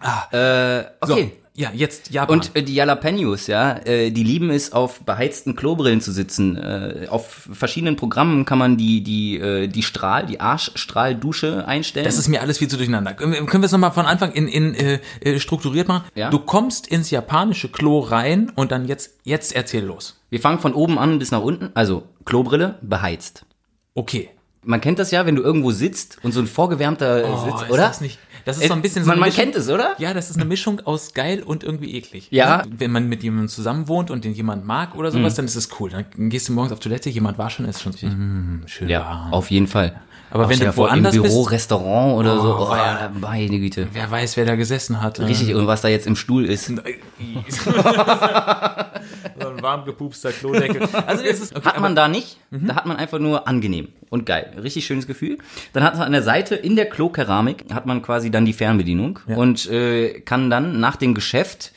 [0.00, 0.80] Ah.
[0.80, 1.32] Äh, okay.
[1.56, 2.40] Ja, jetzt Japan.
[2.40, 6.56] Und äh, die Jalapenos, ja, äh, die lieben es, auf beheizten Klobrillen zu sitzen.
[6.56, 12.06] Äh, auf verschiedenen Programmen kann man die, die, äh, die Strahl, die Arschstrahldusche einstellen.
[12.06, 13.14] das ist mir alles viel zu durcheinander.
[13.14, 16.02] Können wir können wir es nochmal von Anfang in, in äh, äh, strukturiert machen?
[16.16, 16.28] Ja.
[16.28, 20.18] Du kommst ins japanische Klo rein und dann jetzt, jetzt erzähl los.
[20.30, 21.70] Wir fangen von oben an bis nach unten.
[21.74, 23.46] Also Klobrille, beheizt.
[23.94, 24.30] Okay.
[24.66, 27.70] Man kennt das ja, wenn du irgendwo sitzt und so ein vorgewärmter Oh, sitzt, ist
[27.70, 27.82] oder?
[27.82, 29.94] Das, nicht, das ist so ein bisschen so man, man Mischung- kennt es, oder?
[29.98, 32.28] Ja, das ist eine Mischung aus geil und irgendwie eklig.
[32.30, 32.62] Ja.
[32.68, 35.68] Wenn man mit jemandem zusammen wohnt und den jemand mag oder sowas, dann ist es
[35.80, 35.90] cool.
[35.90, 39.00] Dann gehst du morgens auf Toilette, jemand war schon, ist schon so, mm, schön Ja,
[39.00, 39.32] warm.
[39.32, 40.00] auf jeden Fall.
[40.30, 43.08] Aber Auch wenn du woanders im Büro, bist- Restaurant oder so, oh, ja.
[43.20, 43.86] meine Güte.
[43.92, 45.20] Wer weiß, wer da gesessen hat.
[45.20, 46.72] Richtig, und was da jetzt im Stuhl ist.
[49.56, 50.88] ein warm gepupster Klodeckel.
[51.06, 54.26] Also das ist, okay, Hat man da nicht, da hat man einfach nur angenehm und
[54.26, 54.52] geil.
[54.62, 55.38] Richtig schönes Gefühl.
[55.72, 59.20] Dann hat man an der Seite in der Klokeramik hat man quasi dann die Fernbedienung
[59.26, 61.72] und äh, kann dann nach dem Geschäft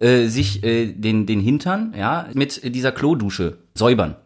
[0.00, 4.16] äh, sich äh, den, den Hintern ja, mit dieser Klodusche säubern.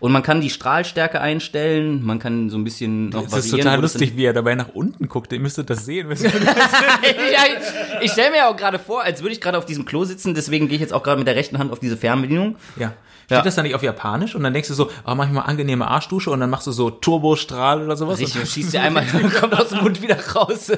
[0.00, 3.58] Und man kann die Strahlstärke einstellen, man kann so ein bisschen noch Es ist variieren,
[3.60, 5.32] total wo das lustig, wie er dabei nach unten guckt.
[5.32, 6.08] Ihr müsstet das sehen.
[6.20, 10.04] ja, ich ich stelle mir auch gerade vor, als würde ich gerade auf diesem Klo
[10.04, 12.56] sitzen, deswegen gehe ich jetzt auch gerade mit der rechten Hand auf diese Fernbedienung.
[12.76, 12.92] ja.
[13.26, 13.42] Steht Ja.
[13.44, 14.34] das dann nicht auf Japanisch?
[14.34, 16.72] Und dann denkst du so, oh, mach ich mal angenehme Arschdusche und dann machst du
[16.72, 18.18] so Turbostrahl oder sowas.
[18.20, 19.04] Richtig, und schießt dir einmal,
[19.40, 20.72] kommt aus dem Mund wieder raus.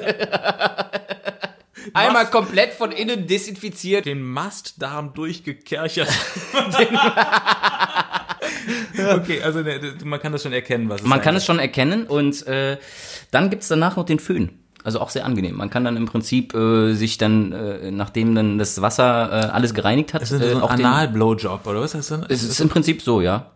[1.93, 4.05] Einmal komplett von innen desinfiziert.
[4.05, 6.09] Den Mastdarm durchgekerchert.
[9.15, 12.05] okay, also ne, man kann das schon erkennen, was es Man kann es schon erkennen
[12.05, 12.77] und äh,
[13.31, 14.51] dann gibt's danach noch den Föhn.
[14.83, 15.57] Also auch sehr angenehm.
[15.57, 19.73] Man kann dann im Prinzip äh, sich dann, äh, nachdem dann das Wasser äh, alles
[19.73, 20.31] gereinigt hat, ist.
[20.31, 22.29] Das äh, ist so ein Anal-Blowjob, oder was ist das denn?
[22.29, 23.51] es ist im Prinzip so, ja.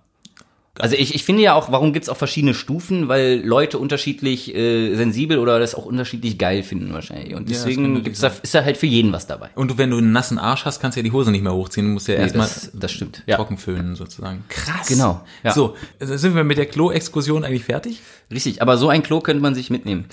[0.77, 4.93] Also ich, ich finde ja auch, warum gibt's auch verschiedene Stufen, weil Leute unterschiedlich äh,
[4.95, 7.33] sensibel oder das auch unterschiedlich geil finden wahrscheinlich.
[7.33, 9.49] Und deswegen natürlich gibt's da, ist da halt für jeden was dabei.
[9.55, 11.53] Und du, wenn du einen nassen Arsch hast, kannst du ja die Hose nicht mehr
[11.53, 11.85] hochziehen.
[11.88, 13.23] Du musst ja Nee, erstmal das, das stimmt.
[13.25, 13.38] Ja.
[13.38, 14.43] trocken föhnen sozusagen.
[14.49, 14.88] Krass.
[14.88, 15.53] Genau, ja.
[15.53, 18.01] So, also sind wir mit der Klo-Exkursion eigentlich fertig?
[18.29, 20.05] Richtig, aber so ein Klo könnte man sich mitnehmen.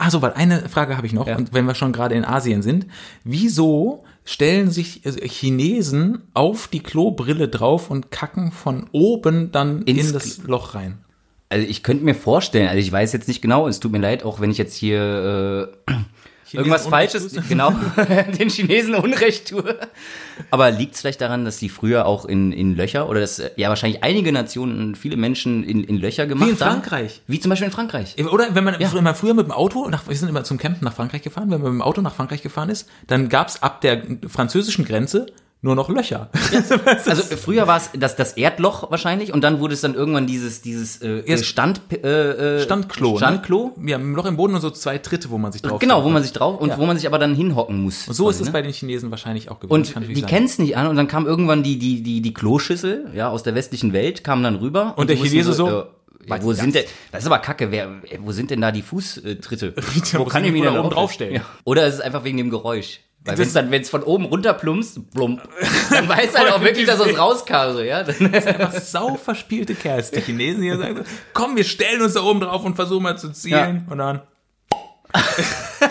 [0.00, 1.36] Also, weil eine Frage habe ich noch, Ja.
[1.36, 2.86] und wenn wir schon gerade in Asien sind,
[3.22, 10.08] wieso stellen sich äh, Chinesen auf die Klobrille drauf und kacken von oben dann Ins
[10.08, 10.98] in das Loch rein?
[11.48, 14.24] Also ich könnte mir vorstellen, also ich weiß jetzt nicht genau, es tut mir leid,
[14.24, 15.92] auch wenn ich jetzt hier äh,
[16.54, 17.70] irgendwas Unrecht Falsches, genau,
[18.38, 19.78] den Chinesen Unrecht tue.
[20.50, 23.50] Aber liegt es vielleicht daran, dass die früher auch in, in Löcher oder dass äh,
[23.56, 26.82] ja wahrscheinlich einige Nationen viele Menschen in, in Löcher gemacht in haben?
[26.82, 27.22] Frankreich.
[27.26, 28.16] Wie zum Beispiel in Frankreich.
[28.30, 28.92] Oder wenn man, Ja.
[28.92, 31.50] wenn man früher mit dem Auto, nach, wir sind immer zum Campen nach Frankreich gefahren,
[31.50, 35.26] wenn man mit dem Auto nach Frankreich gefahren ist, dann gab's ab der französischen Grenze
[35.62, 36.28] nur noch Löcher.
[37.06, 40.26] Also äh, früher war es das, das Erdloch wahrscheinlich und dann wurde es dann irgendwann
[40.26, 43.16] dieses dieses äh, Erst- Stand äh, äh, Standklo.
[43.16, 43.72] Standklo.
[43.76, 43.92] Ne?
[43.92, 46.08] Ja, ein Loch im Boden und so zwei Tritte, wo man sich drauf Genau, wo
[46.10, 46.78] man sich drauf und Ja.
[46.78, 48.04] wo man sich aber dann hinhocken muss.
[48.06, 48.52] So ist quasi, es ne?
[48.52, 49.72] bei den Chinesen wahrscheinlich auch gewesen.
[49.72, 53.10] Und die kennen es nicht an und dann kam irgendwann die, die, die, die Kloschüssel,
[53.14, 54.94] ja, aus der westlichen Welt, kam dann rüber.
[54.96, 55.84] Und der die wussten Chinese so, äh,
[56.26, 57.88] ja, wo ist sind denn, das ist aber kacke, wer,
[58.20, 59.74] wo sind denn da die Fußtritte?
[60.18, 61.34] Wo kann ich ich mich denn oben drauf- draufstellen.
[61.36, 61.40] Ja.
[61.64, 63.00] Oder ist es einfach wegen dem Geräusch?
[63.24, 65.42] Weil Das- wenn es dann, wenn es von oben runter plumpst, plump,
[65.90, 68.02] dann weiß halt auch wirklich, dass es rauskam, so, ja.
[68.02, 70.10] Dann, einfach sau verspielte Kerls.
[70.10, 73.16] Die Chinesen hier sagen so, komm, wir stellen uns da oben drauf und versuchen mal
[73.16, 73.86] zu zielen.
[73.88, 74.22] Und dann,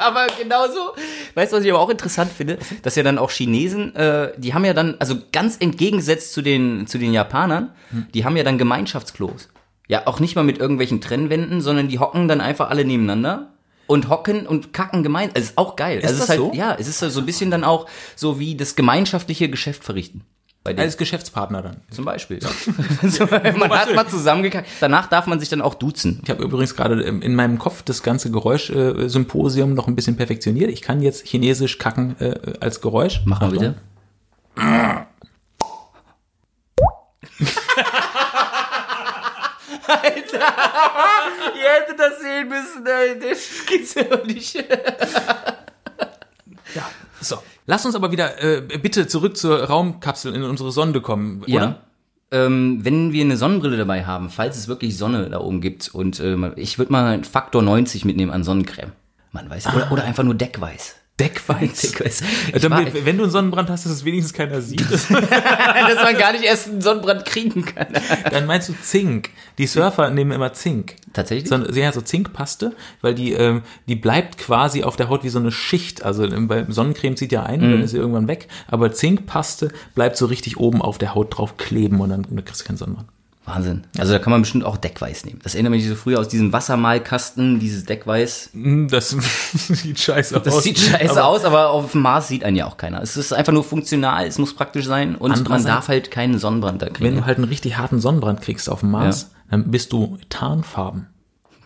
[0.00, 0.94] aber genauso,
[1.34, 4.54] weißt du, was ich aber auch interessant finde, dass ja dann auch Chinesen, äh, die
[4.54, 7.72] haben ja dann, also ganz entgegengesetzt zu den, zu den Japanern,
[8.14, 9.48] die haben ja dann Gemeinschaftsklos.
[9.88, 13.52] Ja, auch nicht mal mit irgendwelchen Trennwänden, sondern die hocken dann einfach alle nebeneinander
[13.86, 15.30] und hocken und kacken gemein.
[15.34, 15.98] Also ist auch geil.
[15.98, 16.58] Ist also es das ist halt, so?
[16.58, 20.22] ja, es ist so ein bisschen dann auch so wie das gemeinschaftliche Geschäft verrichten.
[20.66, 20.84] Bei denen.
[20.84, 21.76] als Geschäftspartner dann.
[21.92, 22.40] Zum Beispiel.
[23.02, 24.68] so, man hat mal zusammengekackt.
[24.80, 26.18] Danach darf man sich dann auch duzen.
[26.24, 30.72] Ich habe übrigens gerade ähm, in meinem Kopf das ganze Geräusch-Symposium noch ein bisschen perfektioniert.
[30.72, 33.20] Ich kann jetzt chinesisch kacken äh, als Geräusch.
[33.26, 33.60] Mach mal Achtung.
[33.60, 33.76] bitte.
[39.86, 40.40] Alter,
[41.54, 41.96] ihr
[42.36, 42.84] sehen müssen,
[43.20, 44.54] das geht's ja nicht.
[46.74, 47.38] Ja, so.
[47.66, 51.52] Lass uns aber wieder äh, bitte zurück zur Raumkapsel in unsere Sonde kommen, oder?
[51.52, 51.82] Ja.
[52.30, 56.20] Ähm, wenn wir eine Sonnenbrille dabei haben, falls es wirklich Sonne da oben gibt und
[56.20, 58.92] ähm, ich würde mal einen Faktor 90 mitnehmen an Sonnencreme.
[59.32, 60.96] Man weiß, oder, oder einfach nur Deckweiß.
[61.18, 61.80] Deckweiß.
[61.80, 62.22] Deckweiß.
[62.60, 66.32] Damit, war- wenn du einen Sonnenbrand hast, dass es wenigstens keiner sieht, dass man gar
[66.32, 67.86] nicht erst einen Sonnenbrand kriegen kann.
[68.30, 69.30] dann meinst du Zink.
[69.56, 70.96] Die Surfer nehmen immer Zink.
[71.14, 71.48] Tatsächlich?
[71.48, 75.38] So, ja, so Zinkpaste, weil die, ähm, die bleibt quasi auf der Haut wie so
[75.38, 76.02] eine Schicht.
[76.04, 77.70] Also bei Sonnencreme zieht ja ein, Mhm.
[77.72, 78.48] dann ist sie irgendwann weg.
[78.68, 82.60] Aber Zinkpaste bleibt so richtig oben auf der Haut drauf kleben und dann, dann kriegst
[82.60, 83.08] du keinen Sonnenbrand.
[83.46, 83.84] Wahnsinn.
[83.96, 85.38] Also da kann man bestimmt auch Deckweiß nehmen.
[85.42, 88.50] Das erinnert mich so früher aus diesem Wassermalkasten, dieses Deckweiß.
[88.52, 89.10] Hm, Das
[89.54, 90.62] sieht scheiße Das aus.
[90.64, 93.00] sieht scheiße Aber aus, aber auf dem Mars sieht einen ja auch keiner.
[93.02, 96.82] Es ist einfach nur funktional, es muss praktisch sein und man darf halt keinen Sonnenbrand
[96.82, 97.16] da Wenn kriegen.
[97.16, 101.06] du halt einen richtig harten Sonnenbrand kriegst auf dem Mars, dann bist du Tarnfarben.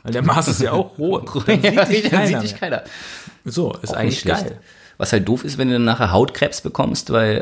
[0.02, 1.28] Weil der Mars ist ja auch rot.
[1.46, 2.82] Dann Ja, sieht dich dann keiner sieht dich keiner.
[3.44, 4.58] So, ist Auch eigentlich geil.
[4.96, 7.36] Was halt doof ist, wenn du dann nachher Hautkrebs bekommst, weil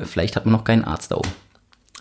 [0.00, 1.28] äh, vielleicht hat man noch keinen Arzt da oben.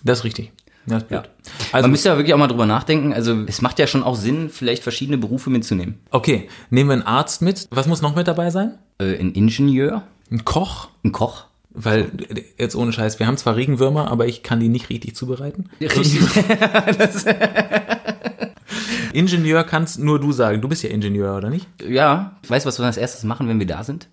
[0.03, 0.51] Das ist richtig.
[0.87, 1.23] Das ist blöd.
[1.23, 1.29] Ja.
[1.71, 3.13] Also, man müsste ja wirklich auch mal drüber nachdenken.
[3.13, 5.99] Also es macht ja schon auch Sinn, vielleicht verschiedene Berufe mitzunehmen.
[6.11, 7.67] okay, nehmen wir einen Arzt mit.
[7.71, 8.77] Was muss noch mit dabei sein?
[8.99, 10.89] Äh, ein Ingenieur, Ein Koch?
[11.03, 11.45] ein Koch.
[11.73, 12.11] Weil,
[12.57, 15.69] jetzt ohne Scheiß, wir haben zwar Regenwürmer, aber ich kann die nicht richtig zubereiten.
[15.79, 16.19] Richtig.
[19.13, 20.61] Ingenieur kannst nur du sagen.
[20.61, 21.67] Du bist ja Ingenieur, oder nicht?
[21.87, 24.07] ja, weißt du, was wir als erstes machen, wenn wir da sind?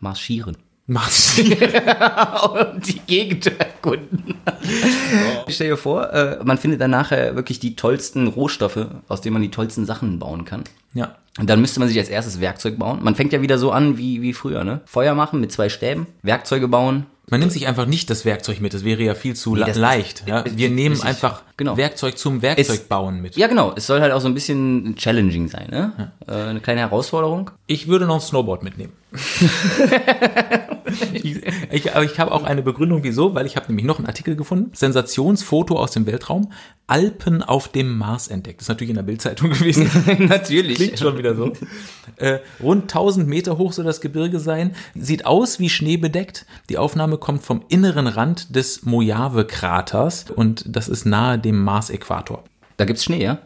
[0.00, 0.56] Marschieren.
[0.90, 4.34] Machst und die Gegend erkunden.
[5.46, 9.34] Ich stell dir vor, äh, man findet dann nachher wirklich die tollsten Rohstoffe, aus denen
[9.34, 10.64] man die tollsten Sachen bauen kann.
[10.92, 11.14] Ja.
[11.38, 12.98] Und dann müsste man sich als erstes Werkzeug bauen.
[13.02, 14.80] Man fängt ja wieder so an wie, wie früher, ne?
[14.84, 17.06] Feuer machen mit zwei Stäben, Werkzeuge bauen.
[17.30, 19.76] Man nimmt sich einfach nicht das Werkzeug mit, das wäre ja viel zu Nee, das-
[19.76, 20.24] leicht.
[20.26, 20.42] Ja?
[20.44, 21.08] Wir nehmen richtig.
[21.08, 21.76] einfach Genau.
[21.76, 23.36] Werkzeug zum Werkzeugbauen mit.
[23.36, 23.72] Ja, genau.
[23.76, 26.10] Es soll halt auch so ein bisschen challenging sein, ne?
[26.26, 27.52] Äh, eine kleine Herausforderung.
[27.68, 28.92] Ich würde noch ein Snowboard mitnehmen.
[31.12, 34.06] Ich, ich, aber ich habe auch eine Begründung, wieso, weil ich habe nämlich noch einen
[34.06, 34.70] Artikel gefunden.
[34.74, 36.52] Sensationsfoto aus dem Weltraum.
[36.86, 38.60] Alpen auf dem Mars entdeckt.
[38.60, 39.90] Das ist natürlich in der Bildzeitung gewesen.
[40.28, 40.76] Natürlich.
[40.76, 41.52] Klingt schon wieder so.
[42.16, 44.74] Äh, rund 1000 Meter hoch soll das Gebirge sein.
[44.94, 46.46] Sieht aus wie schneebedeckt.
[46.68, 52.42] Die Aufnahme kommt vom inneren Rand des Mojave-Kraters und das ist nahe dem Mars-Äquator.
[52.76, 53.38] Da gibt's Schnee, ja?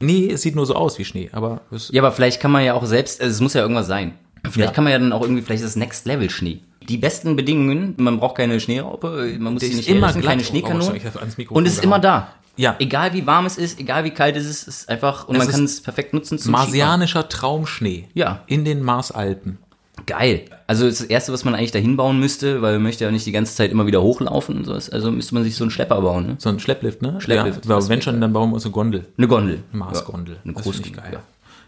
[0.00, 2.64] Nee, es sieht nur so aus wie Schnee, aber es Ja, aber vielleicht kann man
[2.64, 4.14] ja auch selbst, also es muss ja irgendwas sein.
[4.44, 4.74] Vielleicht Ja.
[4.74, 6.60] kann man ja dann auch irgendwie, vielleicht ist das Next Level Schnee.
[6.88, 10.24] Die besten Bedingungen, man braucht keine Schneeraupe, man muss Der sie nicht immer glatt.
[10.24, 10.92] keine Oh, Schneekanonen.
[11.36, 12.28] Mikrofon und es ist immer da.
[12.56, 12.76] Ja.
[12.80, 15.44] Egal wie warm es ist, egal wie kalt es ist, es ist einfach, und Es
[15.44, 18.08] man kann es perfekt nutzen zum marsianischer Traumschnee.
[18.14, 18.42] Ja.
[18.46, 19.58] In den Marsalpen.
[19.58, 19.72] Skifahren.
[20.06, 20.44] Geil.
[20.66, 23.32] Also das Erste, was man eigentlich dahin bauen müsste, weil man möchte ja nicht die
[23.32, 26.26] ganze Zeit immer wieder hochlaufen und sowas, also müsste man sich so einen Schlepper bauen,
[26.26, 26.34] ne?
[26.38, 27.20] So ein Schlepplift, ne?
[27.20, 27.64] Schlepplift.
[27.66, 29.06] Ja, Das wenn schon, dann bauen wir uns eine Gondel.
[29.16, 29.62] Eine Gondel.
[29.72, 30.34] Eine Marsgondel.
[30.36, 31.10] Ja, eine das große geil.
[31.12, 31.20] Ja.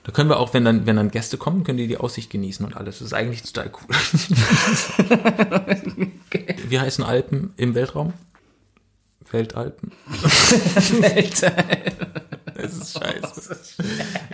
[0.05, 2.65] Da können wir auch, wenn dann, wenn dann Gäste kommen, können die die Aussicht genießen
[2.65, 2.99] und alles.
[2.99, 3.97] Das ist eigentlich total cool.
[6.69, 8.13] Wie heißen Alpen im Weltraum?
[9.31, 9.93] Weltalpen.
[12.55, 13.57] Das ist scheiße.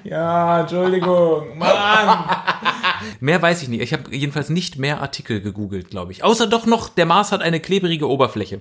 [0.04, 1.56] Ja, Entschuldigung.
[1.56, 2.24] Mann.
[3.20, 3.80] Mehr weiß ich nicht.
[3.80, 6.22] Ich habe jedenfalls nicht mehr Artikel gegoogelt, glaube ich.
[6.24, 8.60] Außer doch noch, der Mars hat eine klebrige Oberfläche.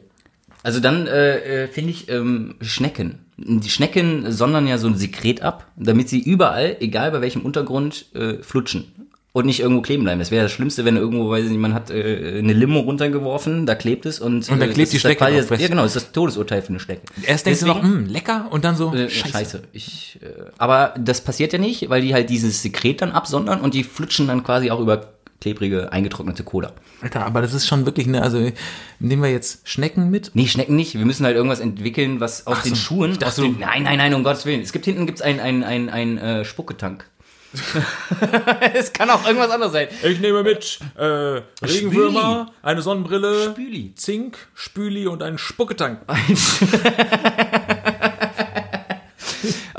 [0.64, 3.20] Also dann äh, äh, finde ich ähm, Schnecken.
[3.38, 8.08] Die Schnecken sondern ja so ein Sekret ab, damit sie überall, egal bei welchem Untergrund,
[8.14, 8.92] äh, flutschen.
[9.32, 10.18] Und nicht irgendwo kleben bleiben.
[10.20, 13.68] Das wäre das Schlimmste, wenn irgendwo, weiß ich nicht, man hat äh, eine Limo runtergeworfen,
[13.68, 15.60] da klebt es und, Und dann äh, klebt die Schnecke drauf.
[15.60, 17.02] Ja, genau, das ist das Todesurteil für eine Schnecke.
[17.24, 19.32] Erst denkst du noch, Deswegen- hm, lecker, und dann so, Äh, scheiße.
[19.32, 19.62] scheiße.
[19.72, 20.26] Ich, äh,
[20.58, 24.28] aber das passiert ja nicht, weil die halt dieses Sekret dann absondern und die flutschen
[24.28, 26.74] dann quasi auch über klebrige, eingetrocknete Cola.
[27.02, 28.52] Alter, aber das ist schon wirklich eine, also
[29.00, 30.32] nehmen wir jetzt Schnecken mit?
[30.34, 30.96] Nee, Schnecken nicht.
[30.96, 32.82] Wir müssen halt irgendwas entwickeln, was aus Ach den so.
[32.82, 33.24] Schuhen.
[33.24, 34.62] Aus den, nein, nein, nein, um Gottes Willen.
[34.62, 37.06] Es gibt hinten gibt's ein, ein, ein, ein äh, Spucketank.
[38.74, 39.88] es kann auch irgendwas anderes sein.
[40.04, 43.96] Ich nehme mit äh, Regenwürmer, eine Sonnenbrille, Spüli.
[43.96, 46.02] Zink, Spüli und einen Spucketank.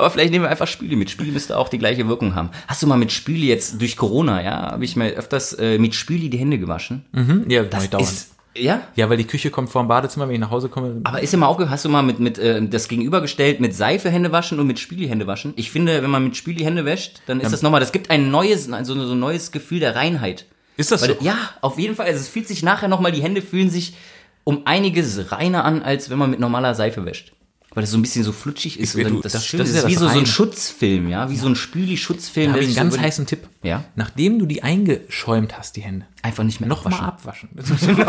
[0.00, 1.10] Aber vielleicht nehmen wir einfach Spüli mit.
[1.10, 2.50] Spüli müsste auch die gleiche Wirkung haben.
[2.66, 5.94] Hast du mal mit Spüli jetzt durch Corona, ja, habe ich mir öfters äh, mit
[5.94, 7.04] Spüli die Hände gewaschen?
[7.12, 8.02] Mhm, ja, das Das dauern.
[8.04, 11.00] ist, ja, Ja, weil die Küche kommt vor dem Badezimmer, wenn ich nach Hause komme.
[11.04, 14.10] Aber ist dir mal aufgehört, hast du mal mit, mit äh, das gegenübergestellt mit Seife
[14.10, 15.52] Hände waschen und mit Spüli Hände waschen?
[15.56, 18.30] Ich finde, wenn man mit Spüli Hände wäscht, dann ist das nochmal, das gibt ein
[18.30, 20.46] neues, also so ein neues Gefühl der Reinheit.
[20.76, 21.24] ist das Weil, so?
[21.24, 22.06] Ja, auf jeden Fall.
[22.06, 23.94] Also es fühlt sich nachher nochmal, die Hände fühlen sich
[24.42, 27.32] um einiges reiner an, als wenn man mit normaler Seife wäscht.
[27.72, 28.96] Weil das so ein bisschen so flutschig ist.
[28.96, 30.26] Ich- du, das, das- das ist ja wie das so, so ein.
[30.26, 32.46] Schutzfilm, ja, wie so ein Spüli-Schutzfilm.
[32.48, 33.48] Da habe ich einen ganz so heißen Tipp.
[33.62, 33.84] Ja?
[33.94, 37.48] Nachdem du die eingeschäumt hast, die Hände, Einfach nicht mehr nochmal abwaschen.
[37.56, 38.04] abwaschen.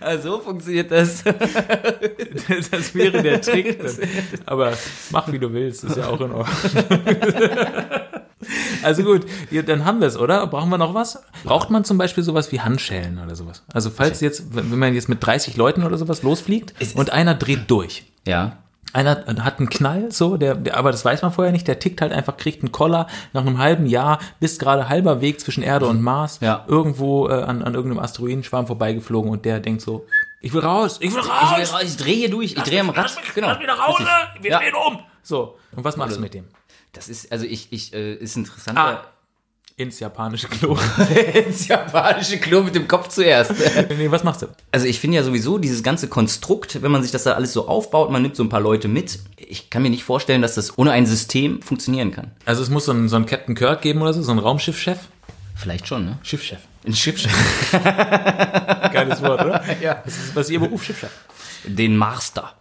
[0.00, 1.24] Ah, so funktioniert das.
[2.70, 3.78] das wäre der Trick.
[4.46, 4.72] Aber
[5.10, 6.46] mach wie du willst, ist ja auch in Ordnung.
[8.82, 10.46] Also gut, ja, dann haben wir es, oder?
[10.46, 11.22] Brauchen wir noch was?
[11.44, 13.62] Braucht man zum Beispiel sowas wie Handschellen oder sowas?
[13.72, 17.70] Also falls jetzt, wenn man jetzt mit 30 Leuten oder sowas losfliegt und einer dreht
[17.70, 18.04] durch.
[18.26, 18.58] Ja.
[18.92, 22.00] Einer hat einen Knall, so, der, der, aber das weiß man vorher nicht, der tickt
[22.00, 25.86] halt einfach, kriegt einen Koller nach einem halben Jahr, bist gerade halber Weg zwischen Erde
[25.86, 26.64] und Mars, Ja.
[26.68, 30.06] irgendwo äh, an, an irgendeinem Asteroidenschwarm vorbeigeflogen und der denkt so,
[30.40, 32.90] ich will raus, ich will Ich, raus, will- ich drehe hier durch, ich drehe am
[32.90, 32.96] Rad.
[33.04, 33.48] lass mich, genau.
[33.48, 34.04] lass mich nach Hause,
[34.40, 34.58] wir Ja.
[34.60, 34.98] drehen um.
[35.22, 36.44] So, und was machst du mit dem?
[36.96, 38.78] Das ist, also ich, ich, äh, ist interessant.
[38.78, 39.04] Ah.
[39.78, 40.78] Ins japanische Klo.
[41.34, 43.52] ins japanische Klo mit dem Kopf zuerst.
[43.90, 44.46] nee, was machst du?
[44.72, 47.68] Also ich finde ja sowieso dieses ganze Konstrukt, wenn man sich das da alles so
[47.68, 49.18] aufbaut, man nimmt so ein paar Leute mit.
[49.36, 52.30] Ich kann mir nicht vorstellen, dass das ohne ein System funktionieren kann.
[52.46, 54.98] Also es muss so einen, so einen Captain Kirk geben oder so, so einen Raumschiffchef.
[55.54, 56.18] Vielleicht schon, ne?
[56.22, 56.60] Schiffchef.
[56.86, 57.32] Ein Schiffchef.
[57.72, 59.62] Geiles Wort, oder?
[59.82, 60.02] Ja.
[60.04, 61.10] Was ist, was ist Ihr Beruf, Schiffchef?
[61.64, 62.54] Den Master.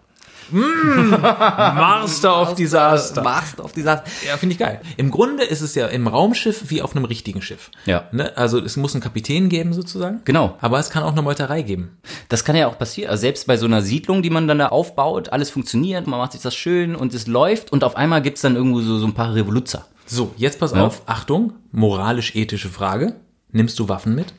[0.52, 3.22] Master of Disaster.
[3.24, 4.06] Master auf Disaster.
[4.28, 4.82] Ja, finde ich geil.
[4.98, 7.72] Im Grunde ist es ja im Raumschiff wie auf einem richtigen Schiff.
[7.86, 8.06] Ja.
[8.12, 8.36] Ne?
[8.38, 10.22] Also es muss einen Kapitän geben sozusagen.
[10.26, 10.58] Genau.
[10.62, 11.98] Aber es kann auch eine Meuterei geben.
[12.30, 13.10] Das kann ja auch passieren.
[13.12, 16.34] Also selbst bei so einer Siedlung, die man dann da aufbaut, alles funktioniert, man macht
[16.34, 19.14] sich das schön und es läuft und auf einmal gibt's dann irgendwo so, so ein
[19.14, 19.86] paar Revoluzzer.
[20.06, 20.86] So, jetzt pass Ja.
[20.86, 21.02] auf.
[21.08, 23.16] Achtung, moralisch-ethische Frage.
[23.52, 24.34] Nimmst du Waffen mit?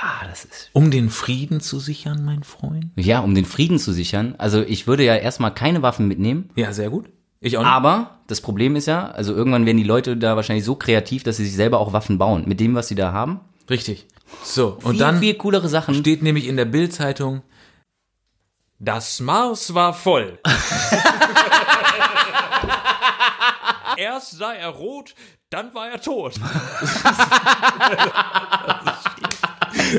[0.00, 0.70] Ah, das ist.
[0.72, 2.86] Um den Frieden zu sichern, mein Freund?
[2.96, 4.34] Ja, um den Frieden zu sichern.
[4.38, 6.50] Also ich würde ja erstmal keine Waffen mitnehmen.
[6.56, 7.06] Ja, sehr gut.
[7.40, 7.70] Ich auch nicht.
[7.70, 11.36] Aber das Problem ist ja, also irgendwann werden die Leute da wahrscheinlich so kreativ, dass
[11.36, 12.44] sie sich selber auch Waffen bauen.
[12.46, 13.40] Mit dem, was sie da haben.
[13.70, 14.06] Richtig.
[14.42, 15.94] So, und viel, dann viel coolere Sachen.
[15.94, 17.42] steht nämlich in der Bild-Zeitung,
[18.78, 20.38] das Mars war voll.
[23.96, 25.14] Erst sah er rot,
[25.50, 26.34] dann war er tot.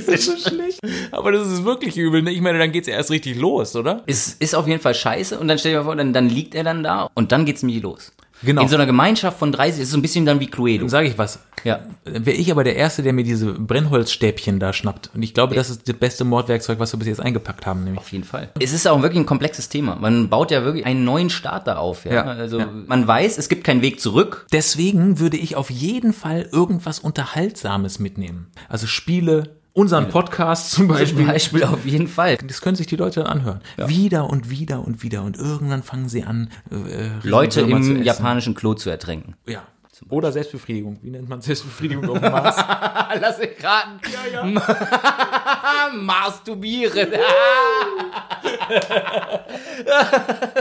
[0.06, 0.80] Das ist so schlecht.
[1.12, 2.22] Aber das ist wirklich übel.
[2.22, 2.32] Ne?
[2.32, 4.04] Ich meine, dann geht's ja erst richtig los, oder?
[4.06, 5.40] Ist, ist auf jeden Fall scheiße.
[5.40, 7.64] Und dann stell dir mal vor, dann, dann liegt er dann da und dann geht's
[7.64, 8.12] nämlich los.
[8.44, 8.62] Genau.
[8.64, 10.82] In so einer Gemeinschaft von 30 ist es so ein bisschen dann wie Cluedo.
[10.82, 11.40] Dann sage ich was.
[11.64, 11.80] Ja.
[12.04, 15.10] Wäre ich aber der Erste, der mir diese Brennholzstäbchen da schnappt.
[15.16, 17.84] Und ich glaube, das ist das beste Mordwerkzeug, was wir bis jetzt eingepackt haben.
[17.86, 18.00] Nämlich.
[18.00, 18.50] Auf jeden Fall.
[18.60, 19.96] Es ist auch wirklich ein komplexes Thema.
[19.96, 22.06] Man baut ja wirklich einen neuen Staat da auf.
[22.06, 22.14] Ja?
[22.14, 22.24] Ja.
[22.26, 22.70] Also Ja.
[22.86, 24.46] man weiß, es gibt keinen Weg zurück.
[24.52, 28.48] Deswegen würde ich auf jeden Fall irgendwas Unterhaltsames mitnehmen.
[28.70, 31.26] Also Spiele, unseren Podcast zum Zum Beispiel.
[31.26, 32.38] Beispiel auf jeden Fall.
[32.38, 33.62] Das können sich die Leute dann anhören.
[33.78, 35.22] Wieder und wieder und wieder.
[35.22, 39.36] Und irgendwann fangen sie an, äh, Leute im japanischen Klo zu ertränken.
[39.46, 39.64] Ja.
[40.10, 41.00] Oder Selbstbefriedigung.
[41.02, 42.58] Wie nennt man Selbstbefriedigung auf dem Mars?
[43.20, 44.00] Lass mich raten.
[44.12, 45.92] Ja, ja.
[45.94, 47.10] Masturbieren.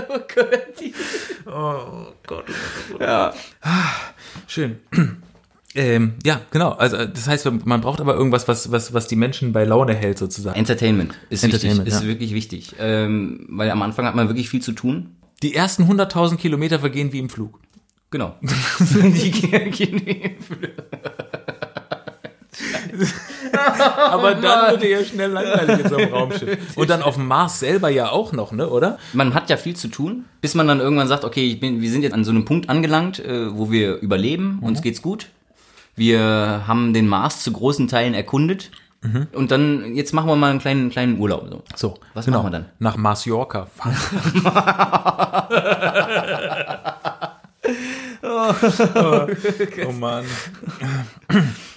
[0.09, 0.75] oh Gott.
[1.47, 2.45] Oh Gott.
[3.01, 3.35] Ja.
[4.47, 4.81] Schön.
[5.75, 6.71] Ähm, ja, genau.
[6.73, 10.19] Also das heißt, man braucht aber irgendwas, was, was, was die Menschen bei Laune hält,
[10.19, 10.57] sozusagen.
[10.57, 12.09] Entertainment ist Entertainment, wichtig, ist ja.
[12.09, 12.75] wirklich wichtig.
[12.79, 15.17] Ähm, weil am Anfang hat man wirklich viel zu tun.
[15.43, 17.61] Die ersten 100.000 Kilometer vergehen wie im Flug.
[18.11, 18.37] Genau.
[18.81, 19.73] Die gehen-
[23.93, 26.77] Aber dann wird ja schnell langweilig in so einem Raumschiff.
[26.77, 28.99] Und dann auf dem Mars selber ja auch noch, ne, oder?
[29.13, 31.91] man hat ja viel zu tun, bis man dann irgendwann sagt, okay, ich bin, wir
[31.91, 35.29] sind jetzt an so einem Punkt angelangt, äh, wo wir überleben, uns geht's gut.
[35.97, 38.71] Wir haben den Mars zu großen Teilen erkundet.
[39.33, 41.51] Und dann, jetzt machen wir mal einen kleinen, kleinen Urlaub.
[41.51, 41.63] So.
[41.77, 42.39] So, Was genau.
[42.39, 42.71] machen wir dann?
[42.79, 43.95] Nach Mallorca fahren.
[48.23, 48.55] oh,
[49.87, 50.25] oh Mann.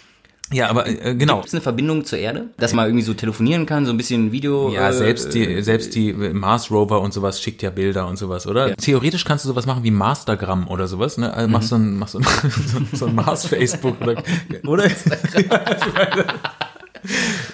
[0.52, 1.36] Ja, aber äh, genau.
[1.36, 4.32] Gibt es eine Verbindung zur Erde, dass man irgendwie so telefonieren kann, so ein bisschen
[4.32, 4.72] Video?
[4.72, 8.48] Ja, äh, selbst die, selbst die Mars Rover und sowas schickt ja Bilder und sowas,
[8.48, 8.70] oder?
[8.70, 8.76] Ja.
[8.76, 11.34] Theoretisch kannst du sowas machen wie Mastergram oder sowas, ne?
[11.34, 12.26] Also machst so ein, machst so ein,
[12.92, 14.24] so, so ein Mars Facebook oder,
[14.66, 14.90] oder?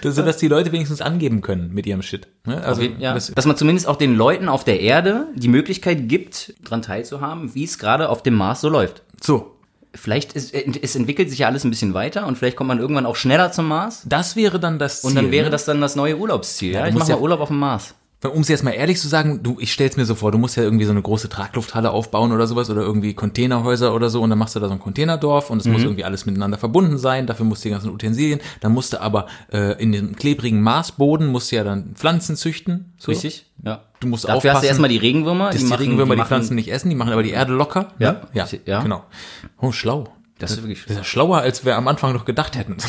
[0.02, 2.28] Das, so dass die Leute wenigstens angeben können mit ihrem Shit.
[2.46, 2.64] Ne?
[2.64, 6.54] Also, ja, das, dass man zumindest auch den Leuten auf der Erde die Möglichkeit gibt,
[6.64, 9.02] daran teilzuhaben, wie es gerade auf dem Mars so läuft.
[9.22, 9.50] so.
[9.96, 13.06] Vielleicht ist, es entwickelt sich ja alles ein bisschen weiter und vielleicht kommt man irgendwann
[13.06, 15.10] auch schneller zum Mars Das wäre dann das Ziel.
[15.10, 15.52] und dann wäre ne?
[15.52, 16.74] das dann das neue Urlaubsziel.
[16.74, 17.94] Ja, du ich mache mal ja- Urlaub auf dem Mars.
[18.34, 20.56] Um es jetzt mal ehrlich zu sagen, du, ich stell's mir so vor, du musst
[20.56, 24.30] ja irgendwie so eine große Traglufthalle aufbauen oder sowas oder irgendwie Containerhäuser oder so und
[24.30, 25.74] dann machst du da so ein Containerdorf und es Mhm.
[25.74, 29.02] muss irgendwie alles miteinander verbunden sein, dafür musst du die ganzen Utensilien, dann musst du
[29.02, 32.94] aber äh, in dem klebrigen Marsboden musst du ja dann Pflanzen züchten.
[32.98, 33.12] So.
[33.12, 33.46] Richtig?
[33.62, 33.84] Ja.
[34.04, 35.50] Du musst Dafür hast aufpassen, du erstmal die Regenwürmer.
[35.52, 37.90] dass die, machen- Regenwürmer die, machen- Pflanzen nicht essen, die machen aber die Erde locker.
[38.00, 38.14] Ja.
[38.14, 38.22] ne?
[38.34, 38.82] ja, Ja.
[38.82, 39.04] genau.
[39.60, 40.06] Oh, schlau.
[40.40, 42.76] Das ist wirklich Das ist ja schlauer, als wir am Anfang noch gedacht hätten.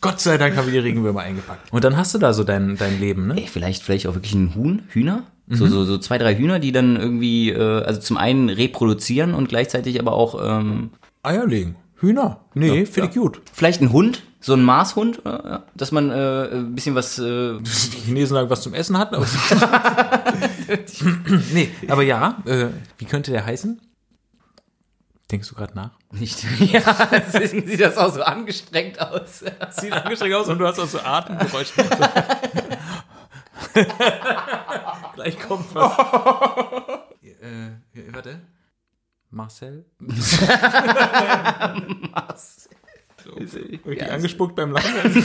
[0.00, 1.72] Gott sei Dank haben wir die Regenwürmer eingepackt.
[1.72, 3.34] Und dann hast du da so dein, dein Leben, ne?
[3.36, 5.24] Ey, vielleicht, vielleicht auch wirklich ein Huhn, Hühner.
[5.52, 9.48] So, so, so zwei, drei Hühner, die dann irgendwie, äh, also zum einen reproduzieren und
[9.48, 10.90] gleichzeitig aber auch ähm,
[11.24, 11.74] Eier legen.
[11.96, 12.40] Hühner.
[12.54, 13.42] Nee, finde ich gut.
[13.52, 17.18] vielleicht ein Hund, so ein Marshund, äh, dass man äh, ein bisschen was.
[17.18, 19.14] Äh, Die Chinesen sagen, was zum Essen hatten.
[19.14, 19.26] Aber
[21.52, 23.80] nee, aber ja, äh, wie könnte der heißen?
[25.30, 25.90] Denkst du gerade nach?
[26.12, 26.44] nicht.
[26.60, 26.80] ja,
[27.12, 29.44] deswegen sieht das auch so angestrengt aus.
[29.70, 31.72] Sieht angestrengt aus und du hast auch so Atemgeräusche.
[35.14, 35.92] Gleich kommt was.
[37.22, 38.40] äh, warte.
[39.30, 39.84] Marcel?
[43.86, 45.24] Richtig angespuckt beim Lachen.